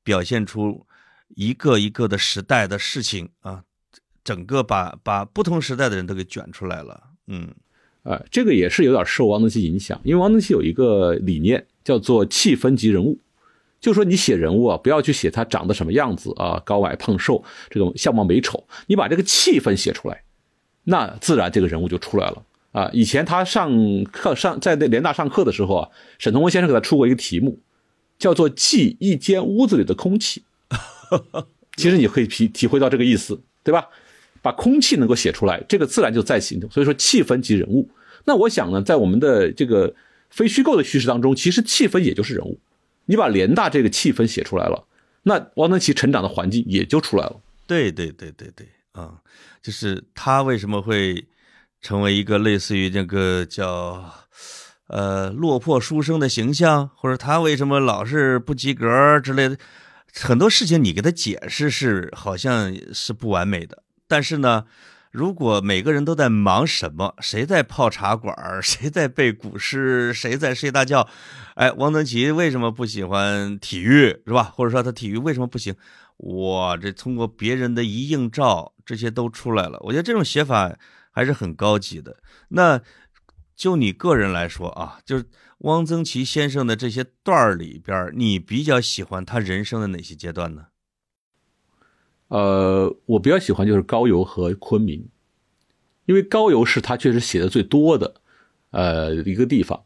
[0.03, 0.85] 表现出
[1.35, 3.63] 一个一个的时代的事情啊，
[4.23, 7.11] 整个把把不同时代的人都给卷出来了。
[7.27, 7.53] 嗯，
[8.03, 13.19] 啊，这个也是有点受王登熙影响，因为王登熙有一个理念叫做气氛及人物。
[13.79, 20.23] 就说你写人物啊，不要去写他长得什么样子啊，高矮胖瘦这种相貌美丑，你把这个气氛写出来，
[20.85, 22.43] 那自然这个人物就出来了
[22.75, 22.89] 啊。
[22.91, 27.57] 以前他上课上在那联大上课的时候啊，沈从文先生给他出过一个题目，
[28.19, 30.43] 叫做记一间屋子里的空气。
[31.77, 33.87] 其实你可以体体会到这个意思，对吧？
[34.41, 36.69] 把空气能够写出来，这个自然就在行动。
[36.69, 37.89] 所以说气氛即人物。
[38.25, 39.93] 那我想呢，在我们的这个
[40.29, 42.59] 非虚构的叙事当中，其实气氛也就是人物。
[43.05, 44.85] 你把联大这个气氛写出来了，
[45.23, 47.39] 那汪曾祺成长的环境也就出来了。
[47.67, 49.15] 对对对对对，啊，
[49.61, 51.25] 就是他为什么会
[51.85, 54.11] 成为一个类似于那个叫
[54.87, 59.55] 呃落魄书生的形象，或者他为什么老是不及格之类的，
[60.11, 64.65] 很多事情你给他解释是好像是不完美的，但是呢。
[65.11, 67.15] 如果每个人都在忙什么？
[67.21, 68.35] 谁在泡茶馆？
[68.61, 70.13] 谁在背古诗？
[70.13, 71.07] 谁在睡大觉？
[71.53, 74.07] 哎，汪曾祺为什么不喜欢体育？
[74.27, 74.43] 是吧？
[74.53, 75.73] 或者说他体育为什么不行？
[76.17, 79.79] 哇，这通过别人的一映照，这些都出来了。
[79.83, 80.69] 我觉得这种写法
[81.15, 82.17] 还是很高级的。
[82.49, 82.81] 那
[83.55, 85.23] 就你个人来说啊，就是
[85.59, 90.65] 汪曾祺先生的这些段儿里边，你比较喜欢他人生的哪些阶段呢？
[92.27, 95.07] 呃，我比较喜欢就是高邮和昆明，
[96.05, 98.15] 因为高邮是他确实写的最多的，
[98.71, 99.85] 呃，一个地方，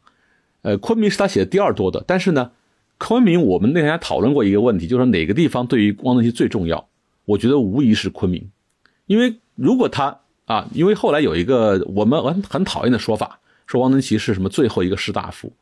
[0.62, 2.02] 呃，昆明是他写的第二多的。
[2.04, 2.50] 但是呢，
[2.98, 6.88] 昆明我们那天还讨论过一个问题，就是哪个地方对于汪曾祺最重要？
[7.26, 8.50] 我觉得无疑是昆明，
[9.06, 15.52] 因为如果他啊，因为后来有一个我们很很讨厌的说法，说汪曾祺是什么最后一个士大夫。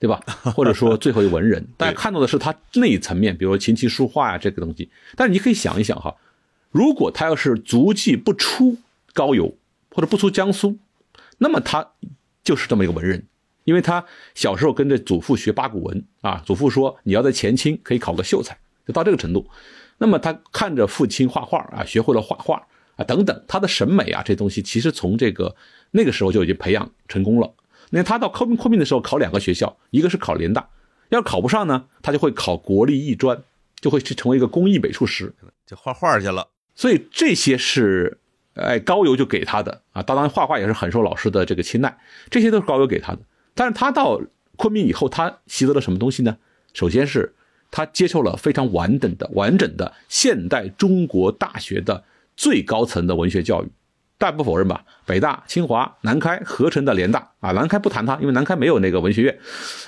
[0.00, 0.20] 对吧？
[0.54, 4.90] 或者说最后一文人， 大家看到的是他那一层面，比如琴棋书画呀这个东西。
[5.16, 6.14] 但是你可以想一想哈，
[6.70, 8.76] 如果他要是足迹不出
[9.14, 9.56] 高邮
[9.92, 10.76] 或者不出江苏，
[11.38, 11.92] 那么他
[12.42, 13.24] 就是这么一个文人，
[13.62, 14.04] 因为他
[14.34, 19.48] 小时候跟着祖父学八股文啊，祖父说你要在前清可以考个秀才，就到这个程度。
[19.96, 25.54] 那么他看着父亲画画啊，学会了画画啊等等，他的审美啊这东西其实从这个
[25.90, 27.52] 那个时候就已经培养成功了。
[27.90, 30.68] 那他到昆昆明的时候考两个学校，一个是考联大，
[31.10, 33.42] 要是考不上呢，他就会考国立艺专，
[33.80, 35.34] 就会去成为一个工艺美术师，
[35.66, 36.48] 就画画去了。
[36.74, 38.18] 所以这些是。
[38.54, 41.98] 哎，高邮就给他的啊，当然画画也是很受老师的这个青睐，
[42.30, 43.18] 这些都是高邮给他的。
[43.52, 44.20] 但是他到
[44.54, 46.36] 昆明以后，他习得了什么东西呢？
[46.72, 47.34] 首先是
[47.72, 52.04] 他接受了非常完整的、完整的现代中国大学的
[52.36, 53.68] 最高层的文学教育，
[54.18, 54.84] 但不否认吧？
[55.06, 59.38] 北大、清华、南开合成的联大啊，南开不谈它，因为南开没有那个文学院，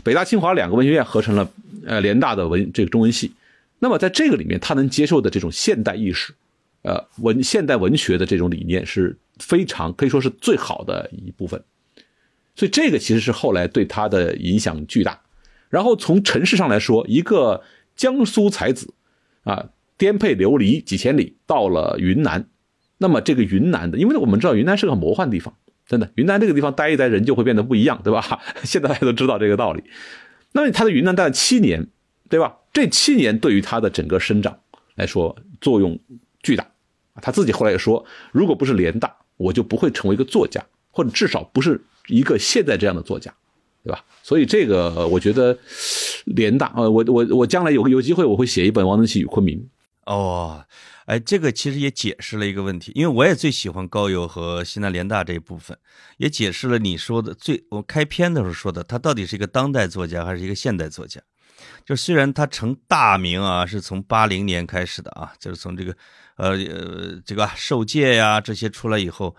[0.04, 1.50] 北大、清华两个文学院合成了
[1.84, 3.32] 呃联大的文这个中文系。
[3.78, 6.34] 那么在这个里面，他能接受的这种现代意识。
[6.82, 11.60] 呃，文现代文学的这种理念是非常可以说是最好的一部分，
[12.54, 15.20] 所以这个其实是后来对他的影响巨大。
[15.68, 17.64] 然后从城市上来说，一个
[17.96, 18.94] 江苏才子，
[19.42, 19.66] 啊，
[19.98, 22.48] 颠沛流离几千里到了云南，
[22.98, 25.54] 那么这个云南的，因为我们知道云南是个魔幻地方，
[25.86, 28.40] 真的，云南这个地方待一待人就会变得不一样，对吧？
[28.64, 29.84] 现在大家都知道这个道理。
[30.52, 31.86] 那么他在云南待了七年，
[32.28, 32.56] 对吧？
[32.72, 34.58] 这七年对于他的整个生长
[34.96, 35.98] 来说作用
[36.42, 36.66] 巨大。
[37.22, 43.32] 他自己后来也说，如果不是联大，我就不会成为一个作家，或者至少不是一个现在这样的作家，
[43.82, 44.04] 对吧？
[44.22, 45.56] 所以这个我觉得
[46.26, 49.58] 联大，呃，我我我将来有有机会我会写一本《王登奇与昆明》。
[50.06, 50.64] 哦，
[51.04, 55.76] 哎，这个其实也解释了一个问题，因为我也最喜欢高邮和西南联大这一部分，
[56.16, 61.20] 也解释了你说的最我开篇的时候说的，他到底是一个当代作家还是一个现代作家？
[61.84, 65.94] 就虽然他成大名啊，是从八零年开始的啊，就是从这个。
[66.36, 69.34] 呃呃，这个受戒呀，这些出来以后，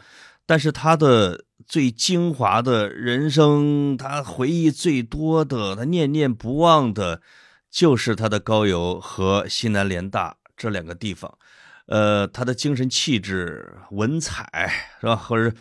[0.47, 7.21] 但是他的最精华的人生，他回忆最多的，他念念不忘的，
[7.69, 11.37] 就是他的高邮和西南联大这两个地方。
[11.85, 15.55] 呃，他的精神气质、文采是吧，或者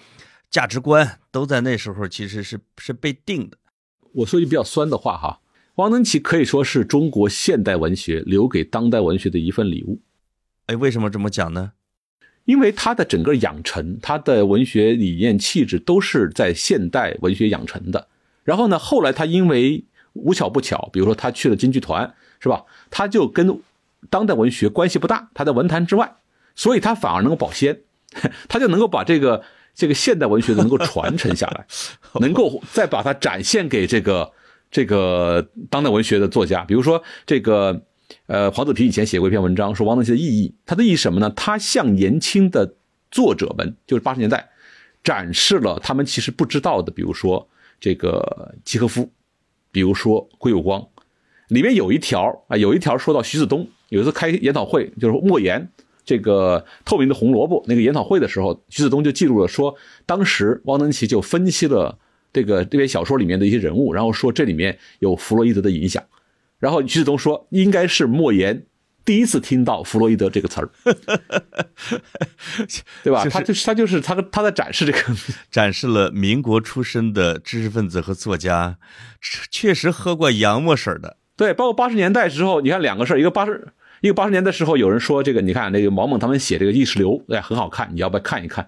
[0.50, 3.56] 价值观，都在那时候其实是是被定的。
[4.12, 5.40] 我说句比较酸的话哈，
[5.76, 10.00] 汪曾祺可以说是中国现代文学留给当代文学的一份礼物。
[10.66, 11.72] 哎，为什么这么讲呢？
[12.44, 18.08] 因为他的整个养成，他的文学理念、气质都是在现代文学养成的。
[18.42, 22.64] 然后呢，后来他因为无巧不巧，比如说他去了京剧团，是吧？
[22.90, 23.60] 他就跟
[24.10, 26.16] 当代文学关系不大，他在文坛之外，
[26.54, 27.80] 所以他反而能够保鲜，
[28.48, 29.42] 他就能够把这个
[29.74, 31.66] 这个现代文学能够传承下来，
[32.20, 34.32] 能够再把它展现给这个
[34.70, 37.82] 这个当代文学的作家，比如说这个。
[38.26, 40.54] 呃，黄子平以前写过一篇文章，说王登奇的意义。
[40.64, 41.28] 他的意义什么呢？
[41.30, 42.76] 他向年轻的
[43.10, 44.48] 作者们，就是八十年代，
[45.02, 47.48] 展示了他们其实不知道的，比如说
[47.80, 49.10] 这个契诃夫，
[49.72, 50.86] 比如说归有光。
[51.48, 55.68] 里面有一条啊，有一条说到徐子东有一次开研讨会，就是莫言
[56.04, 61.98] 这个透明的红萝卜那个研讨会的时候，徐子东就记录了说，当时汪曾祺就分析了
[62.32, 66.02] 这个这篇小说里面的一些人物，然后说这里面有弗洛伊德的影响。
[66.58, 68.66] 然后徐子东说，应该是莫言
[69.04, 70.70] 第一次听到弗洛伊德这个词儿，
[73.04, 73.24] 对吧？
[73.30, 74.98] 他就是他就是他他在展示这个，
[75.50, 78.78] 展示了民国出身的知识分子和作家，
[79.50, 81.18] 确实喝过洋墨水的。
[81.36, 83.68] 对，包括八十年代之后，你看两个事儿，一个八十，
[84.00, 88.66] 一个八十年代时候有人说这个，你看那个毛猛他们写这个意识流，哎，很好看，你要不要看一看？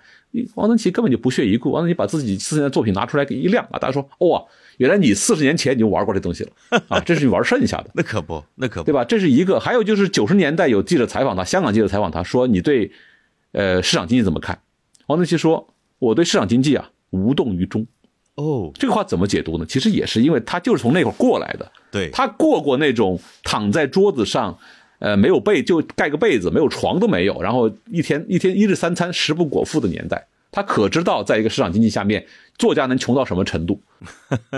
[0.55, 4.45] 王登奇根本就不屑一顾，王登奇把自己四十年的作品拿出来给一亮啊，大家说哇。
[4.77, 7.01] 原来你四十年前你就玩过这东西了啊！
[7.01, 9.03] 这是你玩剩下的， 那可不，那可不，对吧？
[9.03, 9.59] 这是一个。
[9.59, 12.89] 还有就是九十年代有记者采访他，香港记者采访他说：“你对，
[13.51, 14.57] 呃，市场经济怎么看？”
[15.09, 17.85] 王登奇说：“我对市场经济啊无动于衷。”
[18.39, 19.67] 哦，这个话怎么解读呢？
[19.69, 24.57] 其实也是因为他就是从那会儿过来的，对他过过那种躺在桌子上，
[25.01, 30.25] 呃，没有被就盖个被子，没有床都没有，然后一天一天一日三餐食不果腹的年代。
[30.51, 33.83] 他可知道，在一个市场经济下面，作家能穷到什么程度？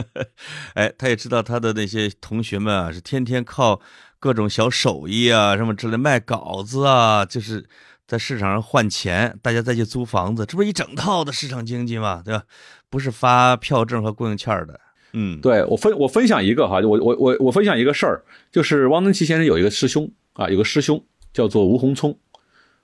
[0.74, 3.80] 哎，他也知道他的那些同学们啊，是天天靠
[4.20, 7.66] 各种小手艺啊，什么之类卖稿子啊，就是
[8.06, 12.22] 在市场上换钱，大家再去租房子，这不是一整套的市场经济嘛？
[12.24, 12.44] 对吧？
[12.90, 14.78] 不是发票证和供应券的。
[15.12, 18.22] 嗯，对我分我分享一个哈，我我我我分享一个事儿，
[18.52, 22.18] 就是汪曾祺先生有一个师兄啊，有个师兄叫做吴洪聪。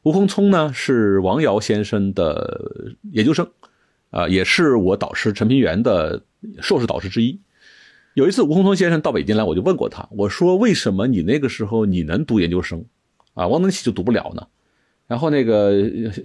[0.03, 2.61] 吴洪聪呢是王瑶先生的
[3.13, 3.49] 研究生，
[4.11, 6.23] 啊，也是我导师陈平原的
[6.61, 7.41] 硕士导师之一。
[8.15, 12.85] 有一次，吴洪聪先生到北京来，我就问过他，我说：“为什么你那个时候你能读研究生，
[13.35, 14.47] 啊，汪曾祺就读不了呢？”
[15.07, 15.73] 然后那个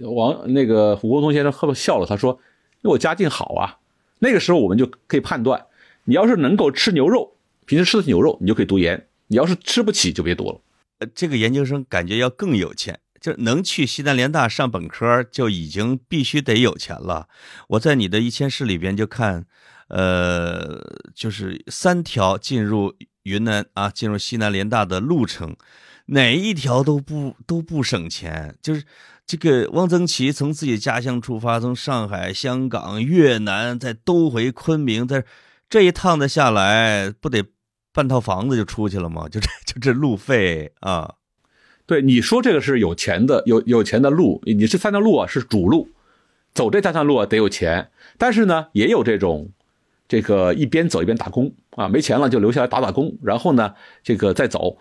[0.02, 2.38] 王那个吴洪聪先生呵笑了，他说
[2.82, 3.78] ：“因为我家境好啊。
[4.18, 5.66] 那个时候我们就可以判断，
[6.04, 10.60] 你要是能够吃牛肉，平时吃的牛肉，你就可以读研；你要是吃不起，就别读了。
[11.00, 17.28] 呃，这个研究生感觉要更有钱，就能去西南联大上本科，就已经必须得有钱了。
[17.70, 19.44] 我在你的一千市里边就看，
[19.88, 20.80] 呃，
[21.12, 25.56] 就是三条进入云南啊，进入西南联大的路程，
[26.06, 28.84] 哪一条都不都不省钱，就是。
[29.26, 35.24] 这个汪曾祺从自己家乡出发，从上海、香港、越南，再兜回昆明，在
[35.70, 37.44] 这一趟的下来，不得
[37.92, 39.28] 半套房子就出去了吗？
[39.30, 41.14] 就这 就这路费啊！
[41.86, 45.88] 对，你说这个是有钱的，有有钱的路，你这三条路啊是主路，
[46.52, 49.50] 走这三条路啊得有钱，但是呢，也有这种，
[50.08, 54.76] 这个一边走一边打工啊，没钱了就留下来打打工，然后呢，这个再走。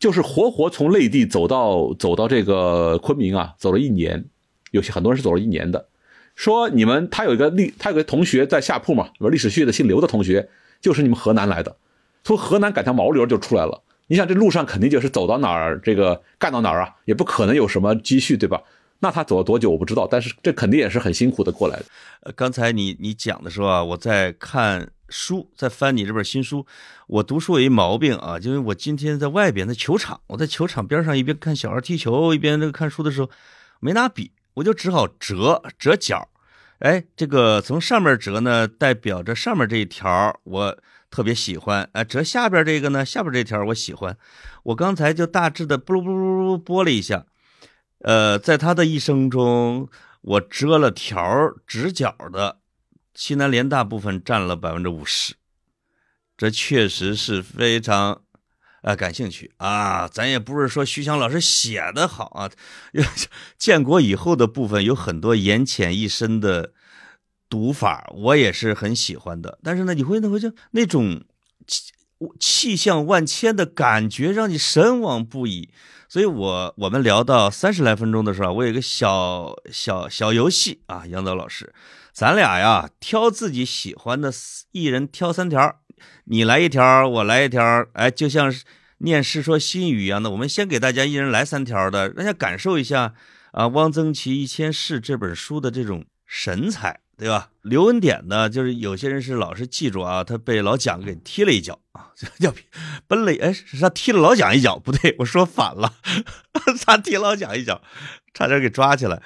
[0.00, 4.24] 就是活活从内地走到走到这个昆明啊，走了一年，
[4.70, 5.86] 有些很多人是走了一年的。
[6.34, 10.48] 说你们他有一个历，他有个同学在下铺嘛，历史系的姓刘的同学，
[10.80, 11.76] 就是你们河南来的，
[12.24, 13.82] 从河南赶条毛驴就出来了。
[14.06, 18.62] 你想这路上肯定就是走到哪儿这个干到哪儿啊，也不可能有什么积蓄对吧？
[19.00, 21.84] 那他走了多久我不知道，但是这肯定也是很辛苦的过来的。
[22.22, 24.90] 呃，刚才你你讲的时候啊，我在看。
[25.10, 26.64] 书在翻你这本新书，
[27.08, 33.28] 我读书有一毛病啊，就是我今天在外边的球场，我在球场边上一边看小孩踢球，一边这个看书的时候，
[33.80, 36.28] 没拿笔，我就只好折折角，
[36.78, 40.78] 哎，这个从上面折呢，代表着上面这一条我
[41.10, 44.16] 特别喜欢，哎，折下边这个呢，下边这条我喜欢，
[44.62, 47.26] 我刚才就大致的拨噜拨噜拨了一下，
[48.02, 49.88] 呃，在他的一生中，
[50.20, 52.58] 我折了条直角的。
[53.20, 55.34] 西南联大部分占了百分之五十，
[56.38, 58.22] 这确实是非常，
[58.80, 60.08] 呃，感兴趣啊。
[60.08, 62.50] 咱也不是说徐翔老师写的好啊，
[63.58, 66.72] 建国以后的部分有很多言浅意深的
[67.50, 69.58] 读法，我也是很喜欢的。
[69.62, 71.22] 但是呢，你会那会就那种
[72.38, 75.70] 气象万千的感觉，让你神往不已。
[76.08, 81.72] 所以我我们聊到三十来分钟的时候，我有一个小小小游戏啊，杨导老师。
[82.12, 84.32] 咱俩呀，挑自己喜欢的，
[84.72, 85.76] 一人挑三条，
[86.24, 88.52] 你来一条，我来一条，哎，就像
[88.98, 90.30] 念《世说新语》一样的。
[90.30, 93.14] 我们先给大家一人来三条的，让大家感受一下
[93.52, 97.50] 啊，《汪曾祺一千事》这本书的这种神采，对吧？
[97.60, 102.52] 刘文典呢，就是有些人是老是记住啊，他被老蒋给踢了一脚啊，叫
[103.06, 105.92] 奔了，哎，是他踢了老蒋一脚，不对，我说反了，
[106.86, 107.82] 他踢老蒋一脚，
[108.32, 109.22] 差点给抓起来。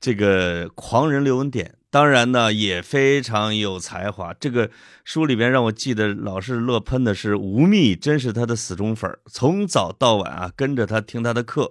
[0.00, 1.74] 这个狂人刘文典。
[1.90, 4.32] 当然呢，也非常有才华。
[4.40, 4.70] 这个
[5.04, 11.70] 书里边让我记得老是乐喷的是吴宓，真是他的死忠粉从早到晚啊跟着他听他的课。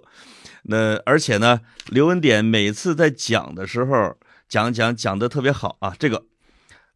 [0.62, 4.16] 那而且呢，刘文典每次在讲的时候
[4.52, 5.96] 讲讲讲的特别好啊。
[5.98, 6.26] 这个，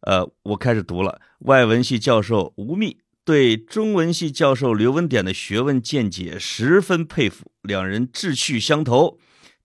[0.01, 1.19] 呃，我开始读了。
[1.39, 9.17] 外文系教授吴宓对中文系教授刘文典的学问见解十分佩服，两人志趣相投，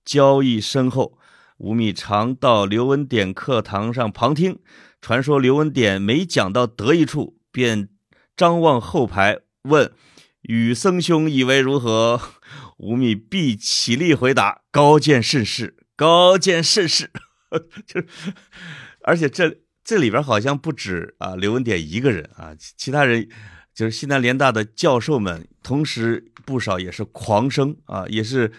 [0.07, 1.18] 交谊深厚。
[1.59, 4.59] 吴宓常到刘文典课堂上旁听，
[5.02, 7.90] 传说刘文典每讲到得意处，便
[8.35, 9.92] 张望后排问
[10.40, 12.18] ：“与僧兄以为如何？”
[12.78, 17.12] 吴宓必起立回答：“高见甚是，高见甚是。”
[17.87, 18.07] 就是，
[19.03, 23.29] 而且这这里边好像不止啊刘文典一个人啊，其他人
[23.75, 28.53] 就是西南联大的教授们，同时不少也是狂生啊，也是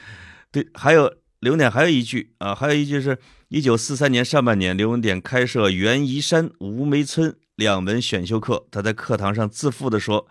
[0.51, 1.13] 对，还有。
[1.43, 8.65] 刘文典还有一句啊，还有一句是：一九四三年上半年，刘文典开设袁宜山、吴梅村两门选修课。
[8.71, 10.25] 他在课堂上自负地说：“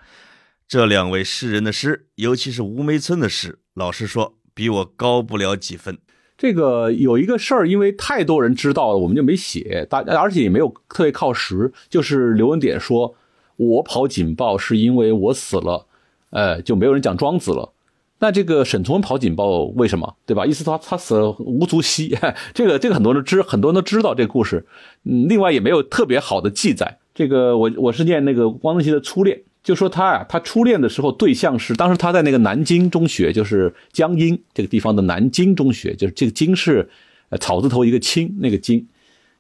[0.67, 5.99] 这两位诗人的诗，尤其是吴梅村的诗，老实说，比我高不了几分。”
[6.43, 9.87] 这个有一个事儿，因为太多人知道了，我们就没写。
[9.89, 11.73] 大而且也没有特别靠实。
[11.89, 13.15] 就是刘文典说
[13.55, 15.87] ：“我跑警报是因为我死了，
[16.31, 17.73] 呃，就没有人讲庄子了。”
[18.19, 20.45] 那这个沈从文跑警报为什么，对吧？
[20.45, 22.19] 意思他他死了无足惜，
[22.53, 24.67] 这个这个很多人知，很多人都知道这个故事。
[25.05, 26.99] 嗯，另外也没有特别好的记载。
[27.15, 36.91] 这个我我是念那个汪曾祺的初恋，就说他呀，他初恋的时候对象是当时他在那个南京中学，就是江阴这个地方的南京中学，就是这个京是
[37.29, 38.87] 呃草字头一个青那个京，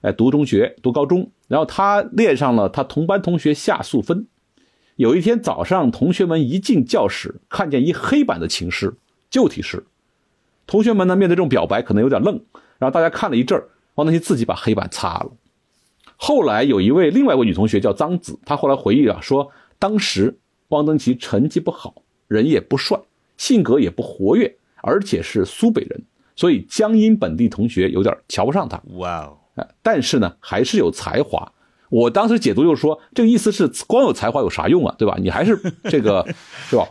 [0.02, 4.26] 哎读中学读高中，然后他恋上了他同班同学夏素芬。
[4.96, 8.94] 有一天早上，同学们一进教室，看见一黑板的情诗，
[9.30, 9.84] 旧体诗。
[10.66, 12.40] 同学们呢，面对这种表白，可能有点愣。
[12.78, 15.32] 然后大家看了一阵儿，汪曾祺自己把黑板擦了。
[16.16, 19.50] 后来有一位另外一位女同学叫张子，她后来回忆啊，说
[19.82, 21.92] 当时汪曾祺成绩不好，
[22.28, 22.96] 人也不帅，
[23.36, 26.00] 性格也不活跃，而且是苏北人，
[26.36, 28.80] 所以江阴本地同学有点瞧不上他。
[28.94, 29.36] 哇哦！
[29.82, 31.52] 但是呢，还是有才华。
[31.90, 35.16] 我当时解读就是说，这个意思是光有才华有啥用啊，对吧？
[35.18, 35.58] 你还是
[35.90, 36.24] 这个，
[36.70, 36.86] 是吧？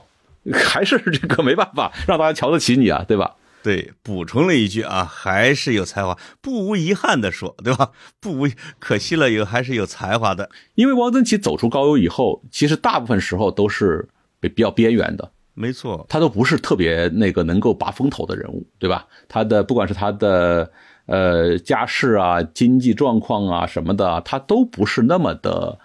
[0.54, 3.38] 还是这个没办法让大家瞧得起你啊，对吧？
[3.64, 7.92] 对，补充了一句啊，还是有才华，不无遗憾的说，对吧？
[8.20, 8.48] 不无
[8.80, 10.50] 可惜了，有还是有才华的。
[10.74, 14.10] 因为汪曾祺走出高邮以后，其实大部分时候都是
[14.40, 19.06] 比比较边缘的，没错，他都不是特别那个能够拔风头的人物，对吧？
[19.30, 20.72] 他的不管是他的
[21.06, 25.78] 呃家世啊、经济状况啊什么的，他都不是那么的，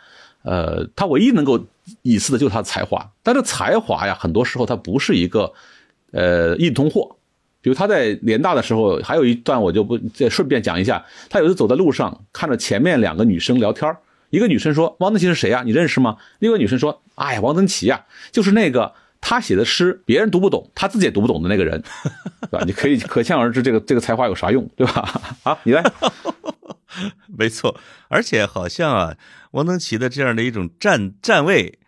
[0.44, 1.62] 呃，他唯一能够
[2.00, 5.52] 以示的就是他的才华，但是才华呀，很多时候他不是一个
[6.12, 7.15] 呃硬通货。
[7.66, 11.04] 比如他在联大的时候，还有一段我就不再顺便讲一下。
[11.28, 13.92] 他有一次走在路上，看着前面两个女生聊天
[14.30, 15.64] 一个女生说：“汪曾祺是谁呀？
[15.64, 21.82] 你认识吗？”另一个女生说：“哎呀，汪曾祺呀，就是那个他写的诗别人读不懂，他自己也读不懂的那个人，
[22.42, 22.62] 对 吧？
[22.64, 25.20] 你可以可想而知，这个这个才华有啥用，对吧？
[25.42, 25.82] 啊，你来，
[27.36, 27.76] 没错。
[28.06, 29.16] 而且好像啊，
[29.54, 31.80] 汪曾祺的这样的一种站站位，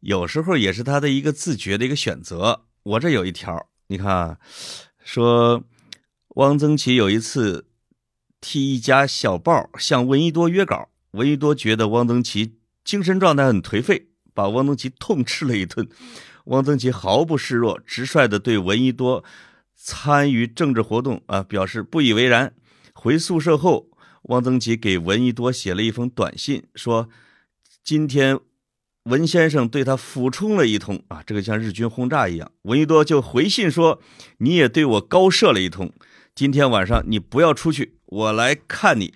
[0.00, 2.64] 有时候也是他的一个自觉的一个选择。
[2.82, 4.36] 我这有一条，你看。
[5.04, 5.64] 说，
[6.36, 7.66] 汪曾祺有一次
[8.40, 15.88] 替一家小报向闻一多约稿，闻一多觉得汪曾祺精神状态很颓废，把汪曾祺痛斥了一顿。
[16.46, 19.24] 汪曾祺毫不示弱，直率地对闻一多
[19.74, 22.54] 参与政治活动啊表示不以为然。
[22.94, 23.88] 回宿舍后，
[24.22, 27.08] 汪曾祺给闻一多写了一封短信，说
[27.82, 28.38] 今天。
[29.04, 32.52] 文先生对他俯冲了一通啊，这个像日军轰炸一样。
[32.62, 34.00] 闻一多就回信说
[34.38, 35.92] ：“你也对我高射了一通，
[36.34, 39.14] 今天晚上你不要出去，我来看你。”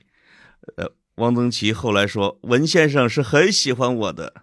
[0.77, 4.43] 呃，汪曾祺后来说，文先生是很喜欢我的。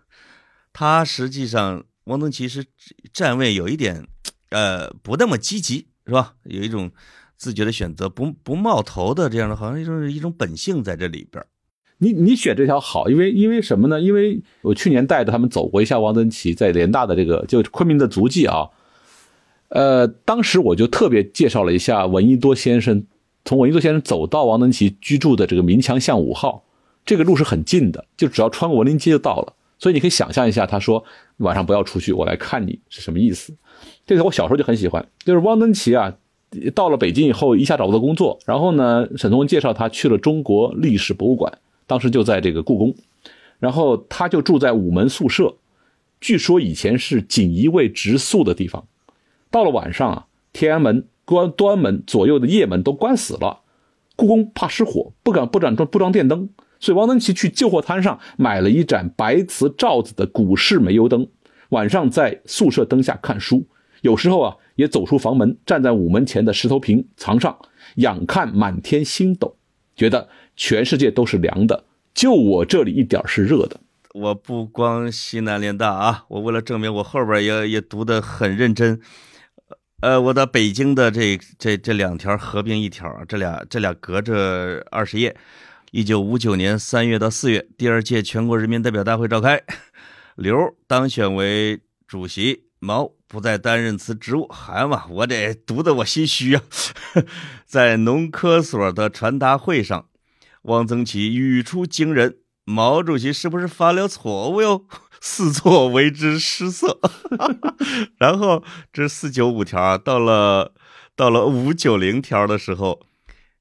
[0.71, 2.65] 他实际上，汪曾祺是
[3.11, 4.07] 站位有一点，
[4.49, 6.35] 呃，不那么积极，是吧？
[6.45, 6.89] 有一种
[7.37, 11.45] 自觉的选择，不不冒头的这样的，好像一种一种本性在这里边。
[12.03, 14.01] 你你选这条好，因为因为什么呢？
[14.01, 18.67] 因为我去年带着他们走过一下汪曾祺在联大的这个就昆明的足迹啊，
[19.69, 23.03] 呃，当时我就特别介绍了一下闻一多先生，
[23.45, 26.63] 从闻一多先生走到汪曾祺居住的这个明墙巷五号，
[27.05, 29.53] 这个路是很近的，就只要穿过文林街就到了。
[29.79, 31.03] 所以你可以想象一下，他说
[31.37, 33.53] 晚上不要出去，我来看你是什么意思？
[34.05, 36.13] 这个我小时候就很喜欢，就是汪曾祺啊，
[36.75, 41.51] 到了北京以后一下找不到工作，然后呢，沈从文介绍他去了中国历史博物馆。
[41.85, 42.95] 当时就在这个故宫，
[43.59, 45.55] 然后他就住在午门宿舍，
[46.19, 48.87] 据说以前是锦衣卫直宿的地方。
[49.51, 53.59] 到了晚上啊，天安门、关端门左右的夜门都关死了，
[54.15, 61.27] 故宫怕失火，不敢不敢装不装电灯，所以王登奇去旧货摊上买了一盏白瓷罩子的古式煤油灯，
[61.69, 63.65] 晚上在宿舍灯下看书，
[64.01, 67.57] 有时候啊也走出房门，站在午门前的石头坪墙上
[67.95, 69.55] 仰看满天星斗，
[69.95, 70.29] 觉得。
[70.55, 73.79] 全世界都是凉的，就我这里一点是热的。
[74.13, 79.01] 我不光西南联大啊，我为了证明我后边也也读得很认真。
[80.01, 85.35] 呃，我的北京的这这这两条合并一条，这俩这俩隔着二十页。
[85.91, 89.61] 一九五九年三月到四月，第二届全国人民代表大会召开，
[90.35, 94.47] 刘当选为主席，毛不再担任此职务。
[94.47, 96.61] 还嘛，我得读的我心虚啊，
[97.65, 100.07] 在农科所的传达会上。
[100.63, 104.85] 汪曾祺语出惊人，毛主席是不是犯了错误哟？
[105.19, 106.99] 四座为之失色。
[108.17, 110.73] 然后这四九五条到了，
[111.15, 113.01] 到了五九零条的时候，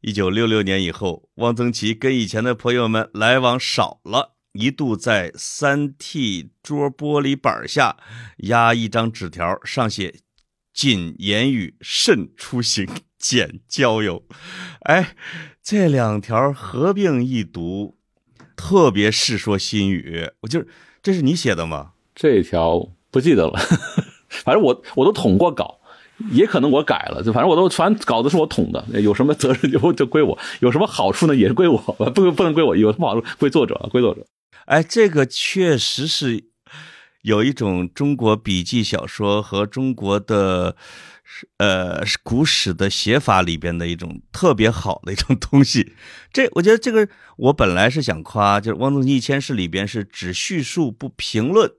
[0.00, 7.96] 一九六六年以后，汪曾祺跟以前的朋友们来往少了，一度在三 T 桌玻璃板下
[8.38, 10.20] 压一张纸条，上写
[10.72, 12.88] “谨言语，慎出行，
[13.18, 14.24] 减交友”。
[14.86, 15.16] 哎。
[15.62, 17.96] 这两条合并一读，
[18.56, 20.66] 特别《世说新语》，我就是
[21.00, 21.92] 这是你写的吗？
[22.16, 23.60] 这条不记得了，
[24.28, 25.78] 反正我我都统过稿，
[26.32, 31.78] 也可能我改了，就反正我都反正稿子是我统的，有什么责任就就归我，有什么好处呢也是归我，
[32.12, 34.26] 不不能归我，有什么好处归作者，归作者。
[34.64, 36.44] 哎，这个确实是
[37.22, 40.74] 有一种中国笔记小说和中国的。
[41.58, 45.94] 呃，是古史的写法里边的一种特别好的一种东西。
[46.32, 51.70] 这我觉得这个，我本来是想夸，就是《汪曾祺一千事》里边是只叙述不评论，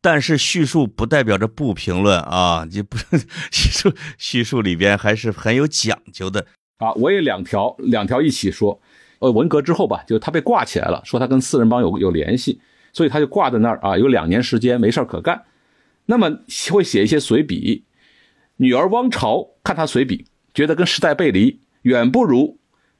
[0.00, 2.96] 但是叙述不代表着不评论啊，就不
[3.50, 6.46] 叙述叙述里边还是很有讲究的
[6.78, 6.92] 啊。
[6.92, 8.80] 我也两条两条一起说，
[9.18, 12.60] 呃，文革之后吧，就他被挂起来了，说他跟四人帮有有联系，
[12.92, 15.42] 所以他就挂在那儿啊，有两年时间没事可干，
[16.06, 16.30] 那么
[16.70, 17.84] 会写一些随笔。
[18.56, 22.58] 女儿汪潮看他随笔，觉得跟时代背离，远不如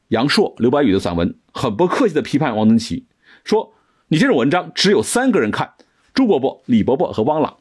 [0.08, 3.06] 杨朔、刘白羽的散文，很不客气地批判汪曾祺，
[3.44, 3.72] 说
[4.08, 5.74] 你这种文章只有三个人看：
[6.12, 7.56] 朱伯伯、李伯伯和汪朗。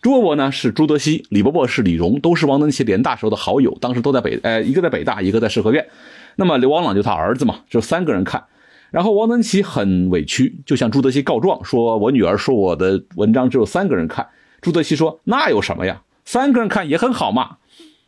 [0.00, 5.86] 朱伯伯呢是朱德熙，李伯伯是李荣，都是汪曾祺联大时候的好友，当时都在北，呃，一个在北大，一个在四合院。
[6.36, 8.44] 那么刘汪朗就他儿子嘛，就三个人看。
[8.90, 14.28] 然后汪曾祺很委屈，就向朱德熙告状，说我女儿说我的文章只有三个人看。
[14.60, 17.58] 朱德熙说那有什么呀，三个人看也很好嘛。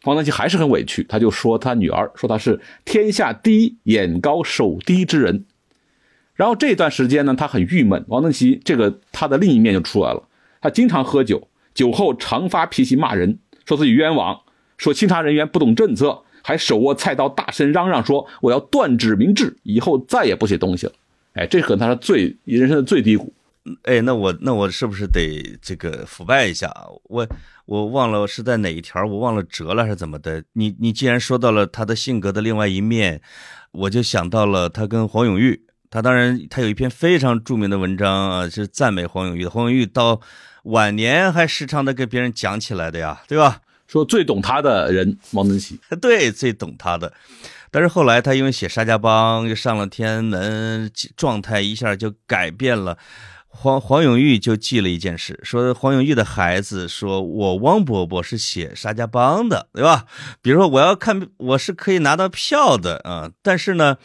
[0.04, 5.46] 汪曾祺还是很委屈，他就说他女儿说他是天下第一眼高手低之人。
[6.34, 8.04] 然后这段时间呢，他很郁闷。
[8.08, 10.22] 汪曾祺这个他的另一面就出来了，
[10.60, 11.48] 他经常喝酒。
[11.72, 14.40] 酒后常发脾气骂人，说自己冤枉，
[14.76, 20.92] 说清查人员不懂政策，还手握菜刀大声嚷嚷说我要断指明志，以后再也不写东西了。
[21.32, 23.32] 哎，这可能他是最人生的最低谷。
[23.84, 26.72] 哎，那我那我是不是得这个腐败一下？
[27.04, 27.26] 我
[27.66, 30.42] 我忘了是在哪一条，我忘了折了还是怎么的？
[30.52, 33.20] 你你既然说到了他的性格的另外一面，
[33.72, 35.66] 我就想到了他跟黄永玉。
[35.90, 39.50] 他当然他有一篇非常著名的文章啊，是赞美黄永玉的。
[39.50, 40.20] 黄永玉到。
[40.64, 43.60] 晚年还时常的跟别人讲起来的呀，对吧？
[43.86, 47.12] 说最懂他的人汪曾祺， 对，最懂他的。
[47.70, 52.96] 但是后来他因为写《沙家浜》又上了天安门，状态一下就改变了。
[53.56, 60.06] 黄黄永玉就记了一件事，说黄永玉的孩子说：“我汪伯伯是写《沙家浜》的，对吧？
[60.42, 63.30] 比如说我要看，我是可以拿到票的啊。
[63.42, 63.96] 但是呢，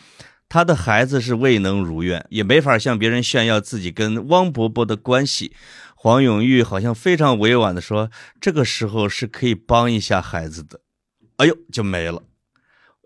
[0.47, 5.53] 他的孩子是未能如愿，也没法向别人炫耀自己跟汪伯伯的关系。”
[6.01, 10.79] 黄永玉好像非常委婉的说：“这个时候是可以帮一下孩子的。”
[11.35, 12.23] 哎呦，就没了。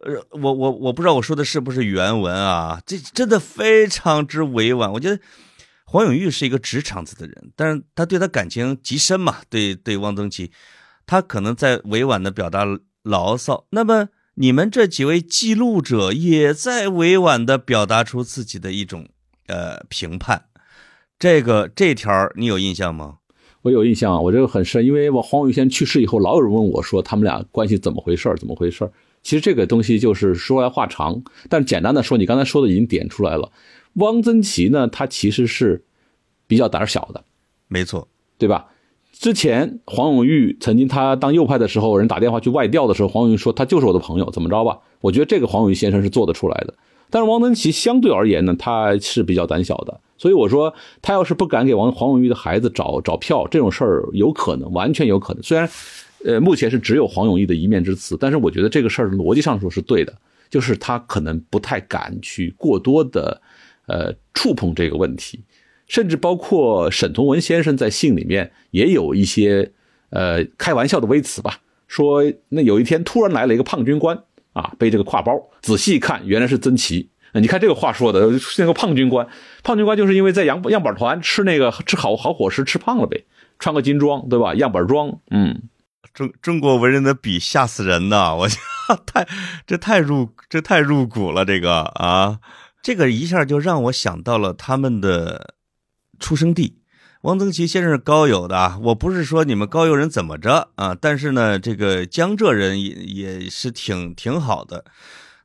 [0.05, 2.81] 呃，我我我不知道我说的是不是原文啊？
[2.85, 4.91] 这真的非常之委婉。
[4.91, 5.19] 我觉得
[5.93, 9.37] 黄永玉是一个直肠子的人，但是他对他感情极深嘛。
[9.47, 10.49] 对对，汪曾祺，
[11.05, 12.65] 他可能在委婉的表达
[13.03, 13.67] 牢骚。
[13.69, 19.07] 那么你们这几位记录者也在委婉的表达出自己的一种
[19.45, 20.45] 呃评判。
[21.19, 23.17] 这个这条你有印象吗？
[23.61, 28.91] 我有印象，我这个很深，因为我黄宇先去世以后，老有人问我说他们俩关系怎么回事怎么回事
[29.21, 33.51] 其实这个东西就是说来话长，但简单的说，你刚才说的已经点出来了。
[33.93, 35.83] 汪曾祺呢，他其实是
[36.47, 37.23] 比较胆小的，
[37.67, 38.67] 没错，对吧？
[39.11, 44.79] 之前黄永玉曾经他当右派的时候，人打电话去外调的时候，黄永玉说他就是我的朋友，怎么着吧？
[44.99, 46.73] 我觉得这个黄永玉先生是做得出来的。
[47.09, 55.43] 但是汪曾祺相对而言呢，他是比较胆小的，所以我说他要是不敢给王黄永玉的孩子找找票，这种事儿有可能，完全有可能。
[55.43, 55.69] 虽然，
[56.25, 60.11] 呃，目前是只有黄永玉的一面之词，但是我觉得这个事儿逻辑上说是对的，
[60.49, 63.39] 就是他可能不太敢去过多的，
[63.87, 65.43] 呃，触碰这个问题，
[65.87, 69.71] 甚至包括沈从文先生在信里面也有一些，
[70.09, 74.23] 呃，开玩笑的微词吧，说那有一天突然来了一个胖军官。
[74.53, 77.09] 啊，背这个挎包，仔细一看，原来是曾琦。
[77.33, 78.29] 你看这个话说的，
[78.59, 79.27] 那个胖军官，
[79.63, 83.25] 胖军官就是因为在样样板团吃那个吃好好伙食吃胖了呗，
[83.57, 84.53] 穿个军装，对吧？
[84.53, 85.63] 样板装，嗯，
[86.13, 88.35] 中中国文人的笔吓死人呐！
[88.35, 88.47] 我
[89.07, 89.27] 太
[89.65, 92.37] 这太入这太入骨了，这个啊，
[92.83, 95.55] 这个一下就让我想到了他们的
[96.19, 96.81] 出生地。
[97.21, 104.83] 汪曾祺先生是高邮的啊，我不是说你们高邮人怎么着啊，但是呢，这个江浙人也也是挺挺好的。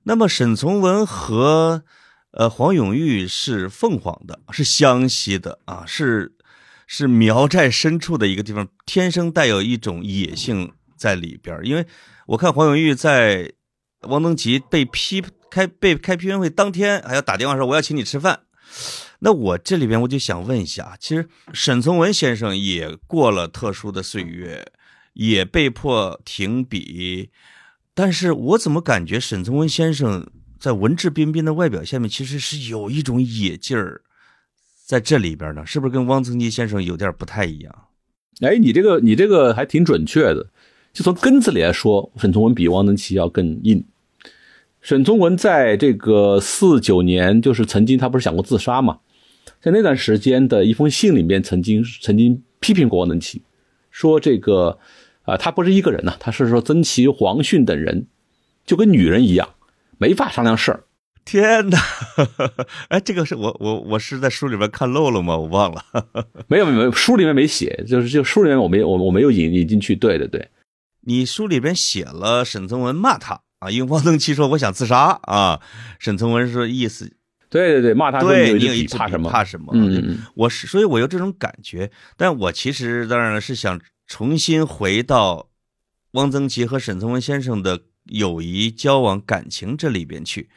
[0.03, 1.84] 那么沈从文和
[2.32, 6.32] 呃黄永玉是凤凰的，是湘西的啊，是
[6.89, 11.61] 是苗寨深处的一个地方，天生带有一种野性在里边。
[11.62, 11.86] 因为
[12.26, 13.53] 我看黄永玉在
[14.09, 18.40] 汪曾祺被批开被开批评会当天，还要打电话说我要请你吃饭。
[19.20, 24.70] 那我这里边我就想问一下，其实沈从文先生也过了特殊的岁月，
[25.14, 27.30] 也被迫停笔，
[27.94, 30.30] 但是我怎么感觉沈从文先生
[30.61, 34.03] 在文质彬彬的外表下面，其实是有一种野劲儿
[34.86, 35.66] 在这里边呢？
[35.66, 37.74] 是不是跟汪曾祺先生有点不太一样？
[38.40, 40.46] 哎，你这个你这个还挺准确的，
[40.92, 43.84] 就从根子里来说，沈从文比汪曾祺要更硬。
[44.81, 49.01] 沈从文在这个四九年，就是曾经他不是想过自杀嘛？
[49.61, 53.43] 在那段时间的一封信里面，曾经曾经批评过汪曾祺，
[53.91, 54.79] 说这个
[55.22, 58.07] 啊，他不是一个人呐，他是说曾祺、黄训等人
[58.64, 59.49] 就跟女人一样，
[59.99, 60.85] 没法商量事儿。
[61.24, 61.79] 天哪！
[62.89, 65.37] 哎，这个是我我我是在书里边看漏了吗？
[65.37, 65.85] 我忘了。
[66.49, 69.95] 没有没有，书里面没写，就是就书里面我没我我没有引引进去。
[69.95, 70.49] 对对对，
[71.03, 75.61] 你书里边写了沈从文骂他啊，因为汪曾祺说我想自杀啊，
[75.98, 77.12] 沈从文说意思。
[77.50, 79.30] 对对对，骂他对你有一怕什么？
[79.30, 79.72] 怕什么？
[79.74, 81.90] 嗯嗯，我是，所以我有这种感觉。
[82.16, 85.48] 但我其实当然了是想重新回到
[86.12, 90.50] 汪曾祺和沈从文先生的友谊、交往、感情这里边去。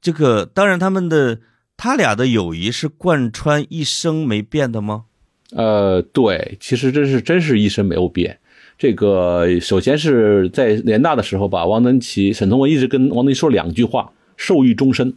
[0.00, 1.40] 这个当然他们的
[1.76, 5.04] 他俩的友谊是贯穿一生没变的吗？
[5.50, 8.40] 呃，对，其实这是真是一生没有变。
[8.82, 15.14] 这个首先是在联大的时候吧，王登奇、沈从文一直跟王登奇说两句话：受益终身。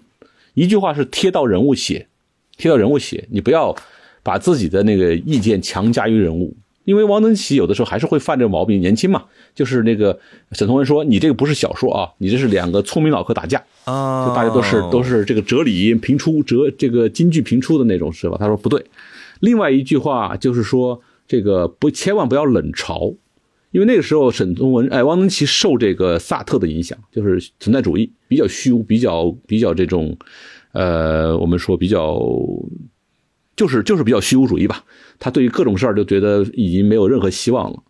[0.54, 2.06] 一句话是贴到人物写，
[2.58, 3.76] 贴到人物写，你不要
[4.22, 6.56] 把自己的那个意见强加于人物。
[6.84, 9.24] 因为王登奇有的时候还是会犯这个毛病，年轻嘛，
[9.56, 10.16] 就是那个
[10.52, 18.86] 沈从文说：“你这个不是小说啊，你这是两个聪明脑壳打架啊，就大家都是都是这个哲理评出哲这个京剧评出的那种是吧？”他说不对。
[19.40, 23.16] 另外一句话就是说，这个不千万不要冷嘲。
[23.76, 30.18] 因为那个时候，沈从文哎，汪曾祺受这个萨特的影响，就是存在主义，比较虚无，比较比较这种，
[30.72, 32.18] 呃，我们说比较，
[33.58, 34.86] 就是就是比较虚无主义吧。
[35.20, 37.84] 他对于各种事儿就觉得已经没有任何希望了。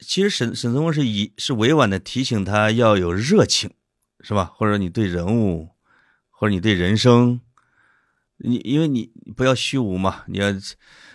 [0.00, 3.70] 其实沈沈从文是以是委婉的提醒他要有热情，
[4.22, 4.50] 是吧？
[4.56, 5.68] 或者你对人物，
[6.30, 7.40] 或者你对人生，
[8.38, 10.22] 你因为你不要虚无嘛。
[10.26, 10.52] 你要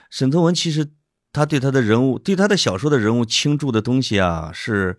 [0.09, 0.88] 沈从文其实。
[1.36, 4.98] 他对他的人物，对他的小说的人物倾注的东西啊，是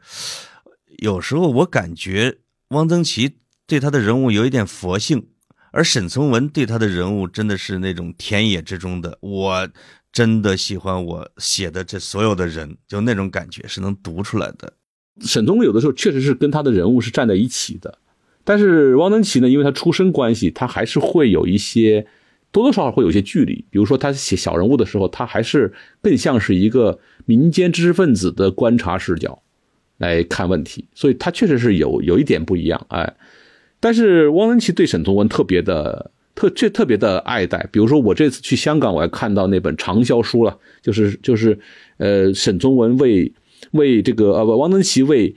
[0.99, 5.29] 有时候我感觉汪曾祺对他的人物有一点佛性，
[5.73, 9.17] 而沈从文对他的人物真的是那种田野之中的。
[9.23, 9.67] 我
[10.13, 14.75] 真的喜欢我写的这所有的人，就那种感觉是能读出来的。
[15.23, 17.99] 沈从文有的时候确实是跟他的人物是站在一起的，
[18.45, 22.07] 但是汪曾祺呢，因为他出身关系，他还是会有一些。
[22.57, 29.43] 多多少少会有些距离，比如说他写小人物的时候，他还是更像是一个民间知识分子的观察视角
[29.99, 33.15] 来看问题，所以他确实是有有一点不一样，哎。
[33.79, 41.59] 但是汪曾祺对沈从文特别的特这特别的爱戴，比如说我这次去香港，我还看到那本畅销书了，就是就是
[41.99, 43.31] 呃沈从文为
[43.73, 45.37] 为这个呃汪曾祺为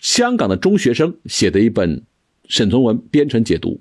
[0.00, 2.02] 香港的中学生写的一本
[2.46, 3.80] 沈从文编程解读。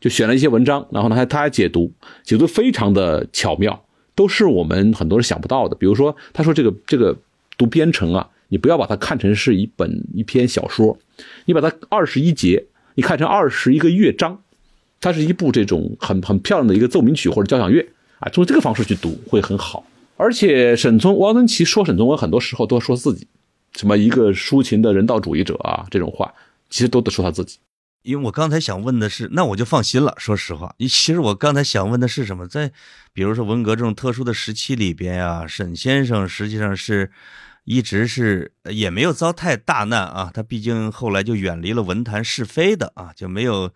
[0.00, 1.92] 就选了一些文章，然后呢，他他还解读，
[2.24, 3.84] 解读非常的巧妙，
[4.14, 5.76] 都是我们很多人想不到的。
[5.76, 7.14] 比如说，他说这个这个
[7.58, 10.98] 读编程啊，你不要把它看成是一本一篇小说，
[11.44, 14.40] 你把它二十一节，你看成二十一个乐章，
[15.00, 17.86] 它是一部这种很很漂亮的一个奏鸣曲或者交响乐
[18.20, 19.84] 啊，用这个方式去读会很好。
[20.16, 23.26] 而且沈从汪曾祺说沈从文很多时候都说自己，
[23.76, 26.32] 什么一个抒情的人道主义者啊这种话，
[26.70, 27.58] 其实都得说他自己。
[28.02, 30.14] 因为我刚才想问的是，那我就放心了。
[30.16, 32.48] 说实话，其实我刚才想问的是什么？
[32.48, 32.72] 在
[33.12, 37.10] 比如说文革这种特殊的时期里边呀，沈先生实际上是
[37.64, 40.30] 一直是也没有遭太大难啊。
[40.32, 43.70] 他毕竟后来就远离了文坛是非的啊，就没有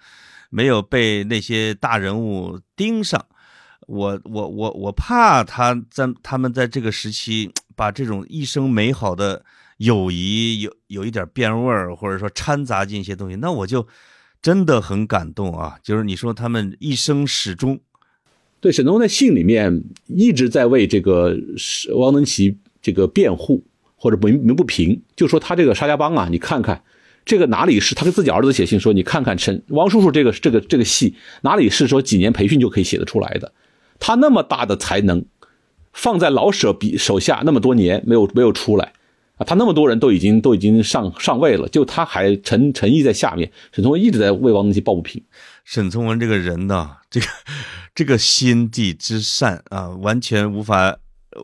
[0.48, 3.26] 没有被那些大人物盯上。
[3.86, 9.44] 我我我我怕他在他们在这个时期把这种一生美好的
[9.76, 13.86] 友谊有有一点变味儿，或者说掺杂进一些东西，那我就。
[14.44, 15.78] 真的很感动啊！
[15.82, 17.80] 就是你说他们一生始终，
[18.60, 21.34] 对沈从文在信里面一直在为这个
[21.94, 23.64] 汪曾祺这个辩护，
[23.96, 26.82] 或者鸣鸣不平，就说他这个沙家浜啊，你看看
[27.24, 33.50] 这个哪里是他给自己儿子写信说，你看看陈汪叔叔这个这个这个戏哪里是说几年培训就可以写得出来的？
[33.98, 35.24] 他那么大的才能，
[35.94, 38.92] 放在老舍笔手下那么多年没有没有出来。
[39.36, 45.22] 啊，他那么多人都已经都已经上上位了，就他还沉沉毅在下面，沈从文一直在为王曾祺抱不平。
[45.64, 47.26] 沈从文这个人呢，这个
[47.94, 50.96] 这个心地之善啊，完全无法，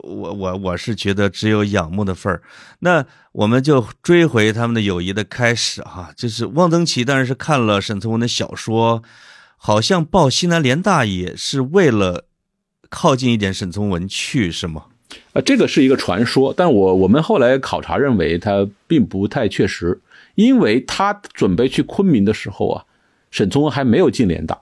[0.03, 2.41] 我我我是觉得只有仰慕的份儿。
[2.79, 9.03] 那我们就追回他们的友谊的开始哈，就是汪曾祺当然是看了沈从文的小说，
[9.57, 12.25] 好像报西南联大也是为了
[12.89, 14.85] 靠近一点沈从文去，是吗？
[15.33, 19.99] 啊，这个是一个传说，但我我们后来考察认为它并不太确实，
[20.35, 22.85] 因为他准备去昆明的时候啊，
[23.31, 24.59] 沈从文还没有进联大，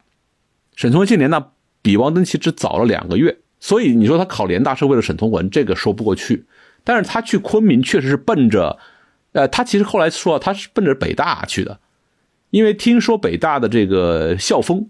[0.76, 6.46] 沈从文进联大比汪曾祺只早了两个月，所以你说他考联大是为了沈从文，这个说不过去。
[6.84, 8.78] 但是他去昆明确实是奔着，
[9.34, 11.80] 呃，他其实后来说他是奔着北大去的，
[12.52, 14.90] 因为听说北大的这个校风。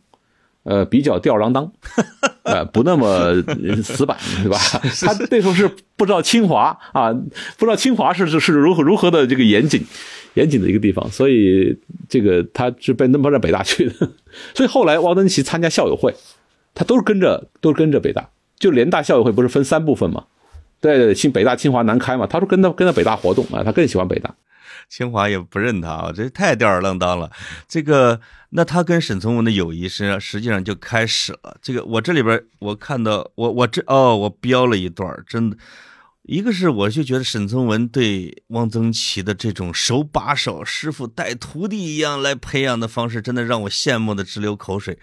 [0.70, 1.72] 呃，比较吊儿郎当，
[2.46, 3.34] 呃，不那么
[3.82, 4.58] 死板， 对吧？
[5.02, 5.68] 他那时候是
[5.98, 7.12] 不知道清华啊，
[7.58, 9.84] 不知道清华是是是如何如何的这个严谨，
[10.36, 11.76] 严谨的一个地方，所以
[12.08, 13.94] 这个他是被那么着北大去的。
[14.54, 16.14] 所以后来汪曾祺参加校友会，
[16.76, 20.26] 他都是跟着都是跟着北大，就联大校友会不是分三部分嘛？
[20.80, 24.36] 对对，清北大、清华、南开嘛，他说跟着跟着北大活动啊，他更喜欢北大。
[24.90, 27.32] 清华也不认他啊，这太吊儿郎当了。
[27.68, 28.20] 这个，
[28.50, 31.58] 那他跟沈从文的友谊是实际上就开始了。
[31.62, 35.58] 这个，我这里边我看到，我我这哦，我标了一段，真的，
[36.24, 44.98] 一个是我就觉得沈从文对汪曾祺的这种手把手、师傅带徒弟一样来培养的方式，真的让我羡慕的直流口水。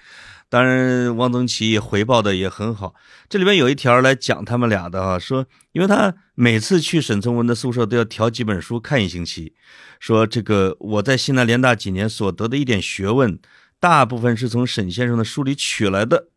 [0.49, 2.95] 当然，汪曾祺也回报的也很好。
[3.29, 9.55] 这里边有一条来讲他们俩的啊，说因为他每次去沈从文的宿舍都要挑几本书看一星期，
[9.99, 13.39] 说这个我在西南联大几年所得的一点学问，
[13.81, 16.29] 大部分是从沈先生的书里取来的。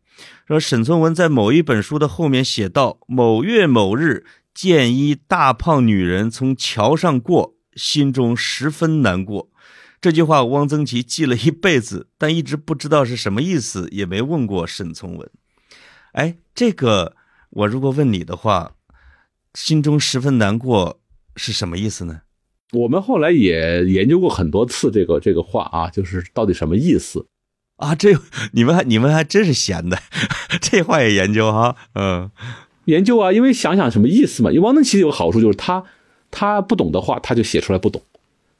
[0.46, 9.48] 说沈从文在某一本书的后面写道：“某月某日，见一大胖女人从桥上过，心中十分难过。”
[10.00, 15.30] 这句话汪曾祺记了一辈子，但一直不知道是什么意思，也没问过沈从文。
[16.12, 17.14] 哎，这个
[17.50, 18.72] 我如果问你的话，
[19.54, 21.00] 心中十分难过
[21.36, 22.22] 是什么意思呢？
[22.72, 27.26] 我们后来也研究过很多次这个这个话啊，就是到底什么意思
[27.76, 27.94] 啊？
[27.94, 28.14] 这
[28.52, 29.98] 你们还你们还真是闲的，
[30.62, 31.76] 这话也研究哈？
[31.94, 32.30] 嗯，
[32.86, 34.50] 研究啊，因为想想什么意思嘛。
[34.50, 35.84] 因为汪曾祺有个好处就是他
[36.30, 38.00] 他不懂的话，他就写出来不懂。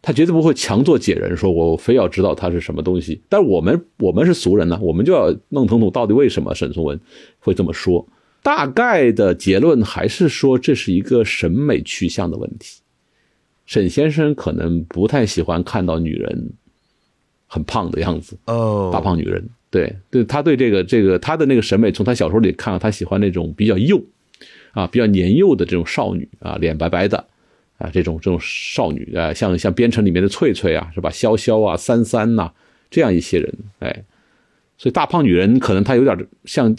[0.03, 3.21] 他绝对不会强作解人，说我非要知道他是什么东西。
[3.29, 6.99] 但是我们我们是俗人呢，我们就要弄清楚到底为什么沈从文
[7.39, 8.07] 会这么说。
[8.43, 12.81] 大概的结论还是说这是一个审美趋向的问题。
[13.67, 16.53] 沈先生可能不太喜欢看到女人
[17.47, 19.47] 很胖的样子哦，大胖女人。
[19.71, 24.03] 对对，他对这个这个他的那个审美，从他小说里看，他喜欢那种比较幼
[24.73, 27.25] 啊，比较年幼的这种少女啊，脸白白的。
[27.81, 31.11] 啊，这种这种少女啊，像像编程里面的翠翠啊，是吧？
[31.11, 32.53] 潇潇啊，三三呐，
[32.91, 34.05] 这样一些人，哎，
[34.79, 36.73] 所以大胖女人可能她有点像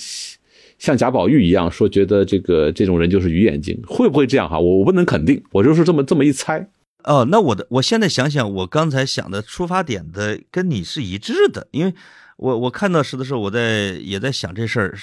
[0.78, 4.60] 像贾宝玉一样，说觉得这个这种人就是鱼眼睛，会不会这样哈？
[4.60, 6.70] 我我不能肯定，我就是这么这么一猜。
[7.04, 11.94] 哦，那我的我现在想想，我刚才想的出发点的跟你是一致的，因为。
[12.42, 14.98] 我我看到时的时候，我在也在想这事儿，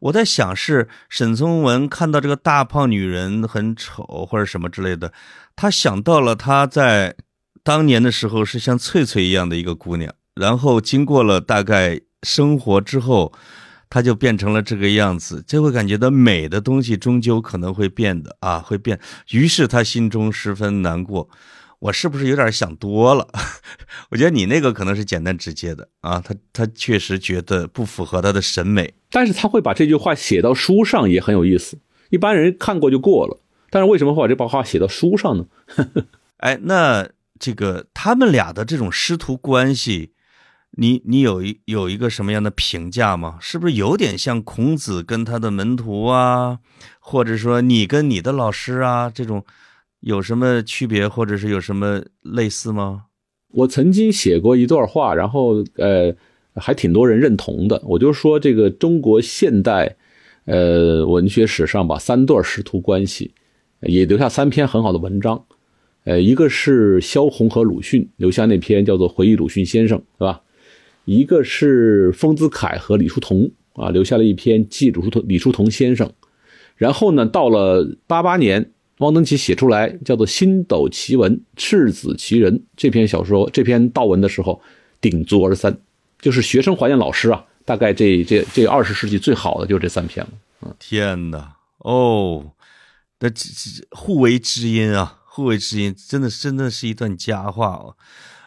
[0.00, 5.10] 我在想是沈从文看到这个大胖女人很丑或者什么之类的，
[5.56, 7.16] 他想到了他在
[7.62, 13.32] 当年的时候是像翠翠一样的一个姑娘，然后经过了大概生活之后，
[13.88, 21.30] 她就变成了这个样子，就会感觉到美的东西终究可能会变的啊，会变，于是他心中十分难过。
[21.78, 23.28] 我是不是有点想多了？
[24.10, 31.78] 我觉得你那个可能是简单直接的啊，他他确实觉得不符合他的审美，但是他会把这句话写到书上也很有意思。
[32.10, 35.46] 一般人看过就过了，但是为什么会把这把话写到书上呢？
[36.38, 37.08] 哎，那
[37.38, 40.12] 这个他们俩的这种师徒关系，
[40.72, 43.38] 你你有一有一个什么样的评价吗？
[43.40, 46.58] 是不是有点像孔子跟他的门徒啊，
[47.00, 49.44] 或者说你跟你的老师啊这种？
[50.00, 53.04] 有什么区别，或者是有什么类似吗？
[53.54, 56.14] 我曾经写过一段话，然后呃，
[56.56, 57.80] 还挺多人认同的。
[57.86, 59.96] 我就说这个中国现代
[60.44, 63.32] 呃文学史上吧，三段师徒关系，
[63.82, 65.44] 也留下三篇很好的文章。
[66.04, 70.42] 呃，一个是萧红和鲁迅留下那篇叫做《回忆鲁迅先生》，是吧？
[71.04, 76.08] 一个是丰子恺和李叔同啊，留下了一篇《记鲁叔同李叔同先生》。
[76.76, 78.72] 然后呢，到了八八年。
[79.04, 84.60] 汪曾祺写出来叫做《星斗奇文·赤子奇人》这篇小说，这篇悼文的时候，
[85.00, 85.76] 鼎足而三，
[86.18, 87.44] 就是学生怀念老师啊。
[87.66, 90.32] 大概这这这二十世纪最好的就这三篇了。
[90.62, 92.52] 嗯，天哪，哦，
[93.18, 93.44] 这这
[93.90, 97.96] 互为知音啊，互为知音，真的真的是一段佳话哦。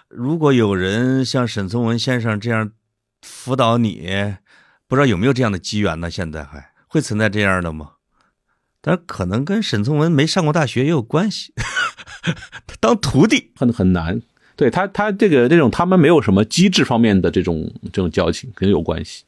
[0.07, 2.71] 如果有人像沈从文先生这样
[3.23, 4.35] 辅导你，
[4.87, 6.11] 不知道有没有这样的机缘呢？
[6.11, 7.93] 现在还会存在这样的吗？
[8.87, 11.51] 但可能跟沈从文没上过大学也有关系，
[12.79, 14.21] 当徒弟很很难。
[14.55, 19.25] 对他，他这个这种他们没有什么机制方面的这种这种交情，肯定有关系。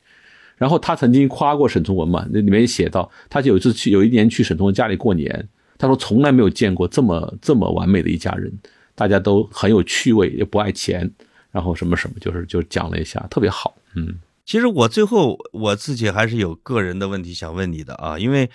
[0.55, 8.49] 然后他曾经夸过沈从文嘛，那里面写到，他就有一次去有一年去沈从文家里过年，他说从来没有见过这么这么完美的一家人，
[8.95, 11.12] 大家都很有趣味，也不爱钱，
[11.51, 13.76] 然后什么什么，就是就讲了一下，特别好。
[13.93, 18.49] 嗯，其实我最后我自己还是有个人的问题想问你的啊，因为。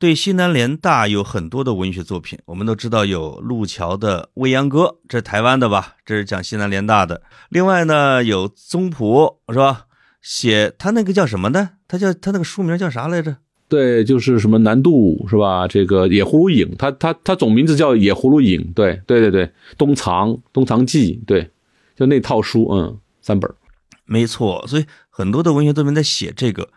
[0.00, 5.96] 对西南联大有很多的文学作品，我们都知道有路桥的《未央歌》，这是台湾的吧？
[6.06, 7.20] 这是讲西南联大的。
[7.48, 9.86] 另外呢，有宗璞是吧？
[10.22, 11.70] 写他那个叫什么呢？
[11.88, 13.38] 他叫他那个书名叫啥来着？
[13.68, 15.66] 对，就是什么南渡是吧？
[15.66, 18.60] 这个《野葫芦影》，他他他总名字叫《野葫芦影》。
[18.74, 21.50] 对对对对，东藏东藏记，对，
[21.96, 23.52] 就那套书，嗯，三本，
[24.04, 24.64] 没错。
[24.68, 26.68] 所以很多的文学作品在写这个。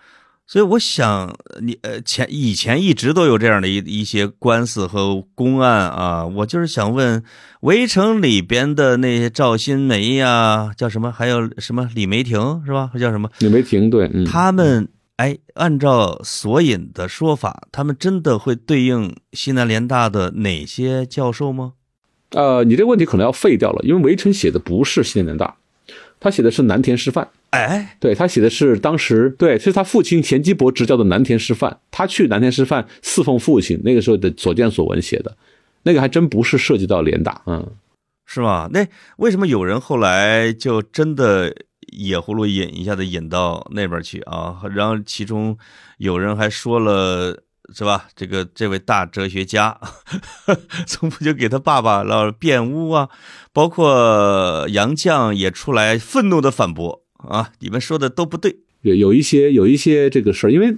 [0.51, 7.21] 所以我想，你呃前以前一直都有这样的一一些官司和公案啊，我就是想问，
[7.61, 11.09] 《围城》里边的那些赵新梅呀，叫什么？
[11.09, 12.91] 还有什么李梅婷是吧？
[12.99, 13.29] 叫什么？
[13.39, 21.75] 李梅婷对，他们哎，按照索引的说法，他们真的会对应西南联大的哪些教授吗？
[22.31, 25.55] 呃，你这个问题可能要废掉了，因为《围城》写的不是西南联大，
[26.19, 27.29] 他写的是南田师范。
[27.51, 35.37] 哎，对他写的是当时对，是他父亲钱基博执教的南田师范，他去南田师范侍奉父亲，那个时候的所见所闻写的，
[35.83, 37.65] 那个还真不是涉及到联大，嗯，
[38.25, 38.69] 是吗？
[38.73, 38.87] 那
[39.17, 41.55] 为什么有人后来就真的
[41.91, 44.61] 野葫芦引一下子引到那边去啊？
[44.73, 45.57] 然后其中
[45.97, 47.43] 有人还说了。
[47.73, 48.09] 是吧？
[48.17, 49.79] 这个这位大哲学家，
[50.85, 53.07] 从不就给他爸爸老辩污啊？
[53.53, 57.51] 包括杨绛也出来愤怒的反驳啊！
[57.59, 58.57] 你们说的都不对。
[58.81, 60.75] 有有一些有一些这个事儿，因为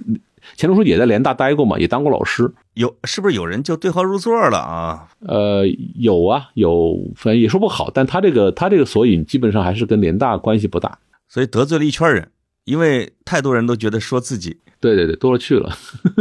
[0.56, 2.52] 钱钟书也在联大待过嘛，也当过老师。
[2.74, 5.08] 有是不是有人就对号入座了啊？
[5.20, 7.90] 呃，有啊，有，反正也说不好。
[7.92, 12.30] 但他这个他这个索引基本上还是跟联大关系不大，所以得罪了一圈人，
[12.64, 14.58] 因为太多人都觉得说自己。
[14.80, 15.74] 对对对，多了去了。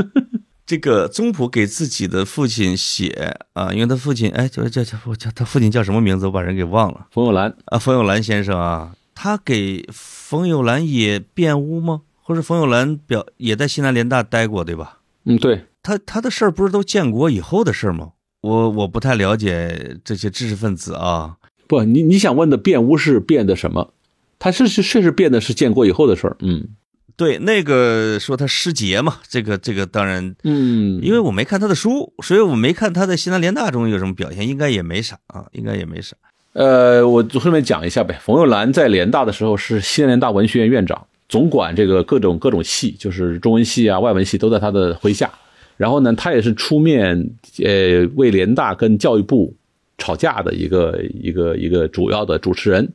[0.65, 6.27] 这个宗璞给自己的父亲写啊，因为他父亲哎，叫叫叫叫他父亲叫什么名字？
[6.27, 7.07] 我把人给忘了。
[7.11, 12.01] 冯友兰啊，冯友兰先生啊，他给冯友兰也辩污吗？
[12.21, 14.99] 或者冯友兰表也在西南联大待过，对吧？
[15.25, 18.11] 嗯，对他他的事儿不是都建国以后的事吗？
[18.41, 21.37] 我我不太了解这些知识分子啊。
[21.67, 23.93] 不，你你想问的辩污是辩的什么？
[24.39, 26.37] 他是是确实辩的是建国以后的事儿。
[26.39, 26.69] 嗯。
[27.15, 36.17] 对，那个说他失节嘛，这个这个当然，嗯，因为我没看他的书，所以我没看他在西南联大中有什么表现，应该也没啥啊，应该也没啥。
[36.53, 45.31] 呃，我顺便讲一下呗，冯友兰在联大的时候是西南联大文学院院长，总管这个各种各种系，就是中文系啊、外文系都在他的麾下。
[45.77, 47.31] 然后呢，他也是出面
[47.63, 49.51] 呃为联大跟教育部
[49.97, 52.87] 吵架的一个一个一个主要的主持人。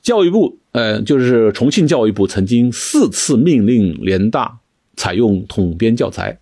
[0.00, 4.56] 教育部，呃，就是重庆教育部曾经四次命令联大
[4.96, 6.38] 采用统编教材，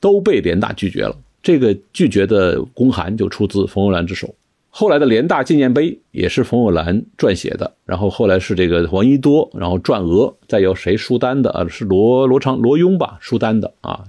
[0.00, 1.16] 都被联大拒绝了。
[1.42, 4.34] 这个拒绝的公函就出自冯友兰之手。
[4.78, 11.66] 后来的联大纪念碑也是冯友兰撰写的，然后后来是这个王一多，然后撰额，再由谁书单的啊？
[11.66, 13.16] 是罗罗长罗庸吧？
[13.18, 14.04] 书单的啊，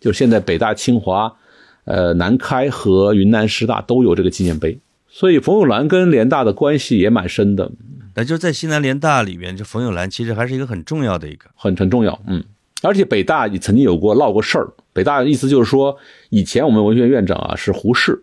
[0.00, 1.32] 就现在北大、清华、
[1.84, 4.76] 呃南开和云南师大都有这个纪念碑。
[5.06, 7.70] 所以冯友兰跟联大的关系也蛮深的。
[8.16, 12.42] 那就在西南联大里面，这冯友兰其实还是一个很重要的一个，很很重要，嗯，
[12.82, 14.68] 而且北大也曾经有过闹过事儿。
[14.92, 15.96] 北大的意思就是说，
[16.30, 18.20] 以前我们文学院院长啊是胡适，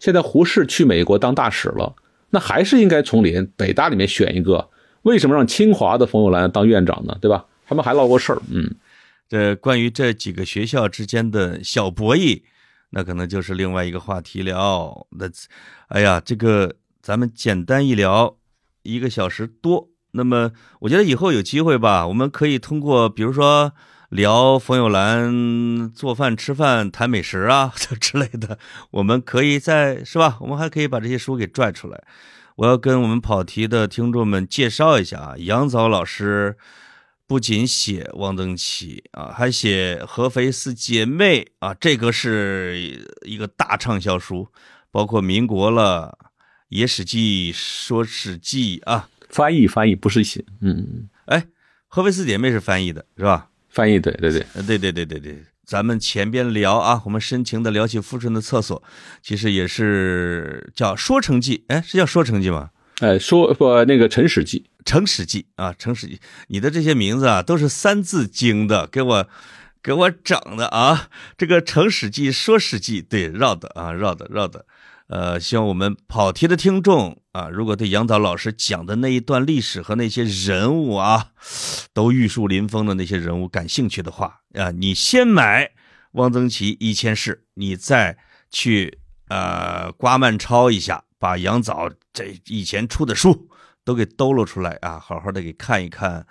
[0.00, 1.94] 现在胡适去美国当大使了，
[2.30, 4.68] 那还是应该从联北大里面选一个。
[5.02, 7.16] 为什么让清华的冯友兰当院长呢？
[7.20, 7.46] 对吧？
[7.68, 8.74] 他们还闹过事儿，嗯。
[9.28, 12.42] 这关于这几个学校之间的小博弈，
[12.90, 15.06] 那可能就是另外一个话题了。
[15.10, 15.30] 那，
[15.86, 18.36] 哎呀，这个咱们简单一聊。
[18.82, 23.72] 一个小时多，那么我觉得以后有机会吧，我们可以通过，比如说
[24.10, 28.58] 聊冯友兰做饭、吃饭、谈美食啊 之类的，
[28.90, 30.36] 我们可以在是吧？
[30.40, 32.02] 我们还可以把这些书给拽出来。
[32.56, 36.58] 我要跟我们跑题的听众们介绍一下啊，杨早老师
[37.26, 44.48] 不仅写汪曾祺啊，还写《合肥四姐妹》啊，这个是一个大畅销书，
[44.90, 46.18] 包括民国了。
[46.70, 51.46] 野史记说史记啊，翻译翻译不是写，嗯，哎，
[51.88, 53.49] 合肥四姐妹是翻译的，是吧？
[53.70, 58.82] 翻译对对对，对对对对对，咱们前边聊啊，我们深情的聊起富春的厕所，
[59.22, 62.70] 其实也是叫说成记，哎，是叫说成记吗？
[62.98, 69.28] 哎，说不那个陈史记，陈史记啊，陈史记，你的这些名字啊都是三字经的，给我
[69.82, 71.08] 给我整的啊，
[71.38, 74.66] 这个成史记说史记，对，绕的啊，绕的绕的。
[75.10, 81.32] 呃，希望我们跑题的听众啊，如果对杨导老师讲的那一段历史和那些人物啊，
[81.92, 85.64] 都玉树临风的那些人物感兴趣的话啊，你先买
[86.12, 88.16] 《汪曾祺一千事》，你再
[88.50, 93.48] 去呃刮慢抄一下，把杨早这以前出的书
[93.84, 96.24] 都给兜了出来啊，好好的给看一看。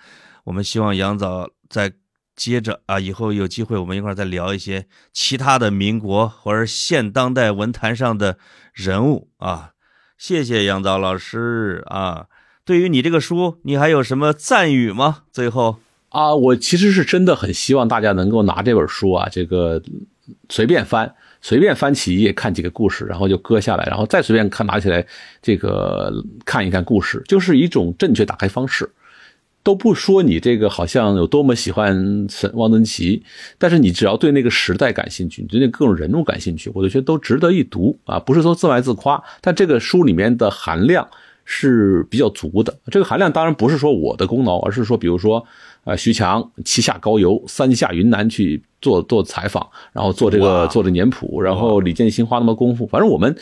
[0.46, 1.92] 我们希望杨早在。
[2.40, 8.38] 接着啊，以后有机会我们一块儿再聊一些其他的民国或者现当代文坛上的
[8.74, 9.72] 人物啊。
[10.18, 12.28] 谢谢杨早老师啊。
[12.64, 15.24] 对于你这个书，你还有什么赞誉吗？
[15.34, 19.82] 最后啊，我其实是真的很希望大家能够拿这本书啊，这个
[20.48, 25.06] 随便翻，随便翻起一页看几个故事，然后就搁下来，然后再随便看拿起来
[25.42, 28.90] 这个看一看故事，就是一种正确打开方式。
[29.62, 33.22] 都不说你这个好像有多么喜欢汪曾祺，
[33.58, 38.20] 但是你只要对那个时代感兴趣，你对那各种人物感兴趣，我就觉得都值得一读啊！
[38.20, 41.08] 不是说自卖自夸，但这个书里面的含量
[41.44, 42.76] 是比较足的。
[42.92, 45.46] 这个含量当然不是说我的功劳，而是说，比如说，
[45.84, 53.36] 呃，徐强七下高邮，三下云南去做做采访，然后做这个做这年谱，然后李建新花那么功夫，反正我们。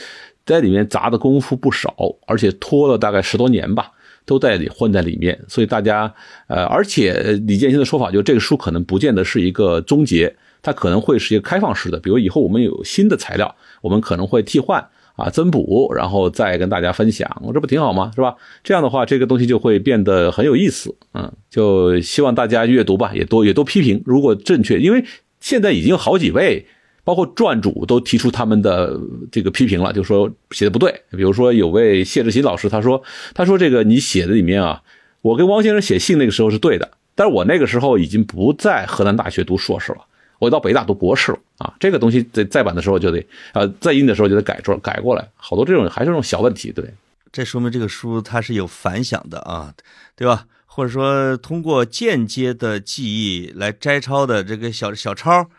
[0.48, 1.94] 在里面砸的功夫不少，
[2.26, 3.92] 而且拖了大概十多年吧，
[4.28, 5.40] 都在里混在里面。
[5.48, 6.14] 所以大家，
[6.46, 7.14] 呃，而且
[7.48, 11.98] 李建新的说法就是这个书可能不见得是一个终结，它可能会是一个开放式的。
[11.98, 18.12] 比如以后我们有新的材料，我们可能会替换啊、增补，然后再跟大家分享，我这不挺好吗？
[18.14, 18.36] 是吧？
[18.64, 20.94] 这样的话，这个东西就会变得很有意思。
[21.14, 25.04] 嗯，就希望大家阅读吧，也多也多批评，如果正确，因为
[25.40, 26.66] 现在已经有好几位。
[27.08, 29.00] 包括撰主都提出他们的
[29.32, 30.92] 这个批评了，就说写的不对。
[31.12, 33.02] 比如说有位谢志新老师，他说
[33.34, 34.84] ：“他说这个你写的里面啊，
[35.22, 40.00] 我跟汪先生写信那个时候是对的，但是我那个时候已经不在河南大学读硕士了，
[40.38, 41.74] 我到北大读博士了啊。
[41.80, 46.94] 这个东西在再版的时候就得呃再印的时候就得改做改过来，好多这种还是这种小问题，对。
[47.32, 49.74] 这说明这个书它是有反响的啊，
[50.18, 50.46] 对吧？
[50.66, 55.50] 或者说通过间接的记忆来摘抄的这个小小抄。”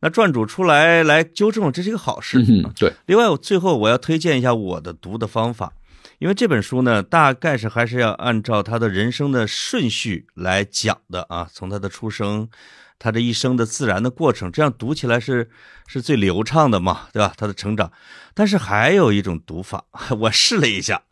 [0.00, 2.38] 那撰主出来来纠正，这是一个好事。
[2.48, 2.92] 嗯，对。
[3.06, 5.72] 另外，我最后我要推荐一下我的读的方法，
[6.20, 12.48] 因为这本书呢，大概是还是要按照他的人生的顺序来讲的啊，从他的出生，
[12.96, 15.50] 他这一生的自然的过程，这样读起来是
[15.88, 17.34] 是最流畅的嘛，对吧？
[17.36, 17.90] 他的成长。
[18.34, 19.86] 但是还有一种读法，
[20.20, 21.02] 我试了一下，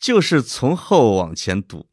[0.00, 1.86] 就是从后往前读，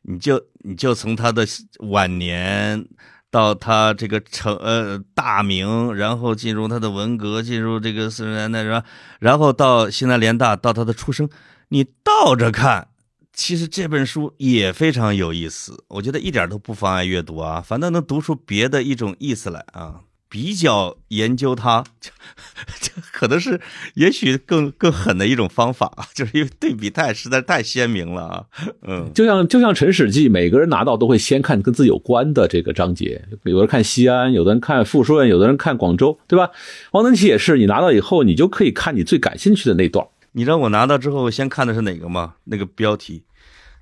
[0.00, 1.46] 你就你就从他的
[1.80, 2.88] 晚年。
[3.36, 8.82] 到他这个成呃大名，然后进入他的文革，进入这个四十年代是吧？
[9.20, 11.28] 然后到西南联大，到他的出生，
[11.68, 12.88] 你倒着看，
[13.34, 20.00] 其实这本书也非常有意思，我觉得一点都不妨碍阅读啊，反倒能读出别的一种意思来啊。
[20.28, 22.10] 比较研究它，就
[22.82, 23.60] 就可能是
[23.94, 28.44] 也许更更狠的一种方法，就是因为对比太实在太鲜明了啊。
[28.82, 36.50] 嗯，就像就像《陈史记》，每个人拿到都会先看跟自己有关的这个章节，有人看西安，有的人看富顺，有的人看广州，对吧？
[36.92, 40.06] 汪曾祺也是，你拿到以后，你就可以看你最感兴趣的那段。
[40.32, 42.34] 你知道我拿到之后先看的是哪个吗？
[42.44, 43.24] 那个标题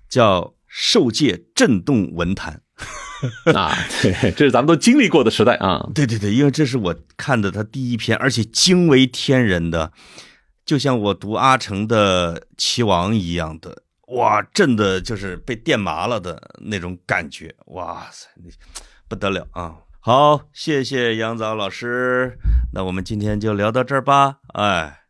[0.09, 2.55] 叫《受戒震动文坛》。
[3.55, 3.72] 啊，
[4.03, 5.89] 对， 这是咱们都经历过的时代啊！
[5.95, 9.93] 对对对，因为这是我看的他第一篇，而且惊为天人的，
[10.66, 18.29] 就像我读阿城的《棋王》一样的，哇，震的就是被电麻了的那种感觉，哇塞，
[19.09, 19.77] 不得了啊！
[20.01, 22.37] 好，谢谢杨早老师，
[22.75, 24.39] 那我们今天就聊到这儿吧。
[24.53, 25.01] 哎，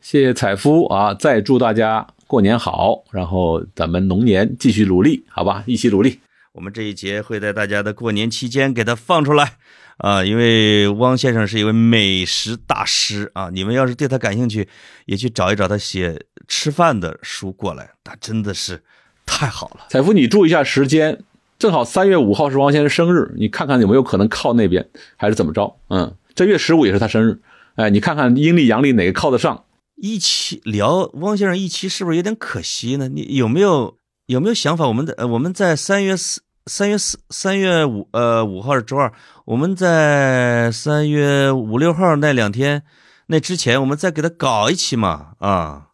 [0.00, 6.18] 谢谢采夫啊，再祝大家过年好，然后咱们龙年继续努力，好吧，一起努力。
[6.54, 9.56] 我们这一节会在大家的过年期间给它放出来
[9.96, 14.68] 啊，因为汪先生是一位美食大师啊，你们要是对他感兴趣，
[15.06, 18.82] 也去找一找他写吃饭的书过来，那真的是
[19.24, 19.86] 太好了。
[19.88, 21.24] 彩夫，你注意一下时间，
[21.58, 24.86] 正好三月五号是汪先生生日，你看看有没有可能靠那边，
[25.16, 25.78] 还是怎么着？
[25.88, 27.40] 嗯，正月十五也是他生日，
[27.76, 29.64] 哎，你看看阴历阳历哪个靠得上？
[29.96, 33.08] 一期聊汪先生一期是不是有点可惜呢？
[33.08, 33.96] 你有没有？
[34.26, 34.86] 有没有想法？
[34.86, 39.12] 我们的呃，我们在三月四、三月四、三月五呃五号是周二，
[39.44, 42.84] 我们在三月五六号那两天
[43.26, 45.88] 那之前，我们再给他搞一期嘛啊？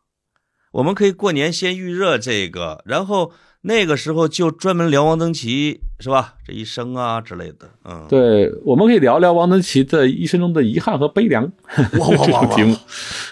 [0.73, 6.35] 我们可以过年先预热这个，然后那个时候就专门聊王登奇是吧？
[6.47, 11.51] 这一生啊之类的，嗯，对，我们可以聊聊王登奇的一生中的遗憾和悲凉。
[11.99, 12.47] 哇哇哇！
[12.55, 12.77] 题目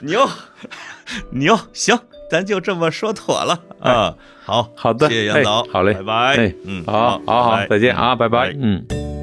[0.00, 0.26] 牛
[1.30, 1.98] 牛，行，
[2.30, 4.16] 咱就这么说妥了啊。
[4.46, 6.14] 好好的，谢谢杨导，好嘞，拜拜。
[6.36, 9.15] 哎，嗯，好，好好，再见啊，拜拜，嗯。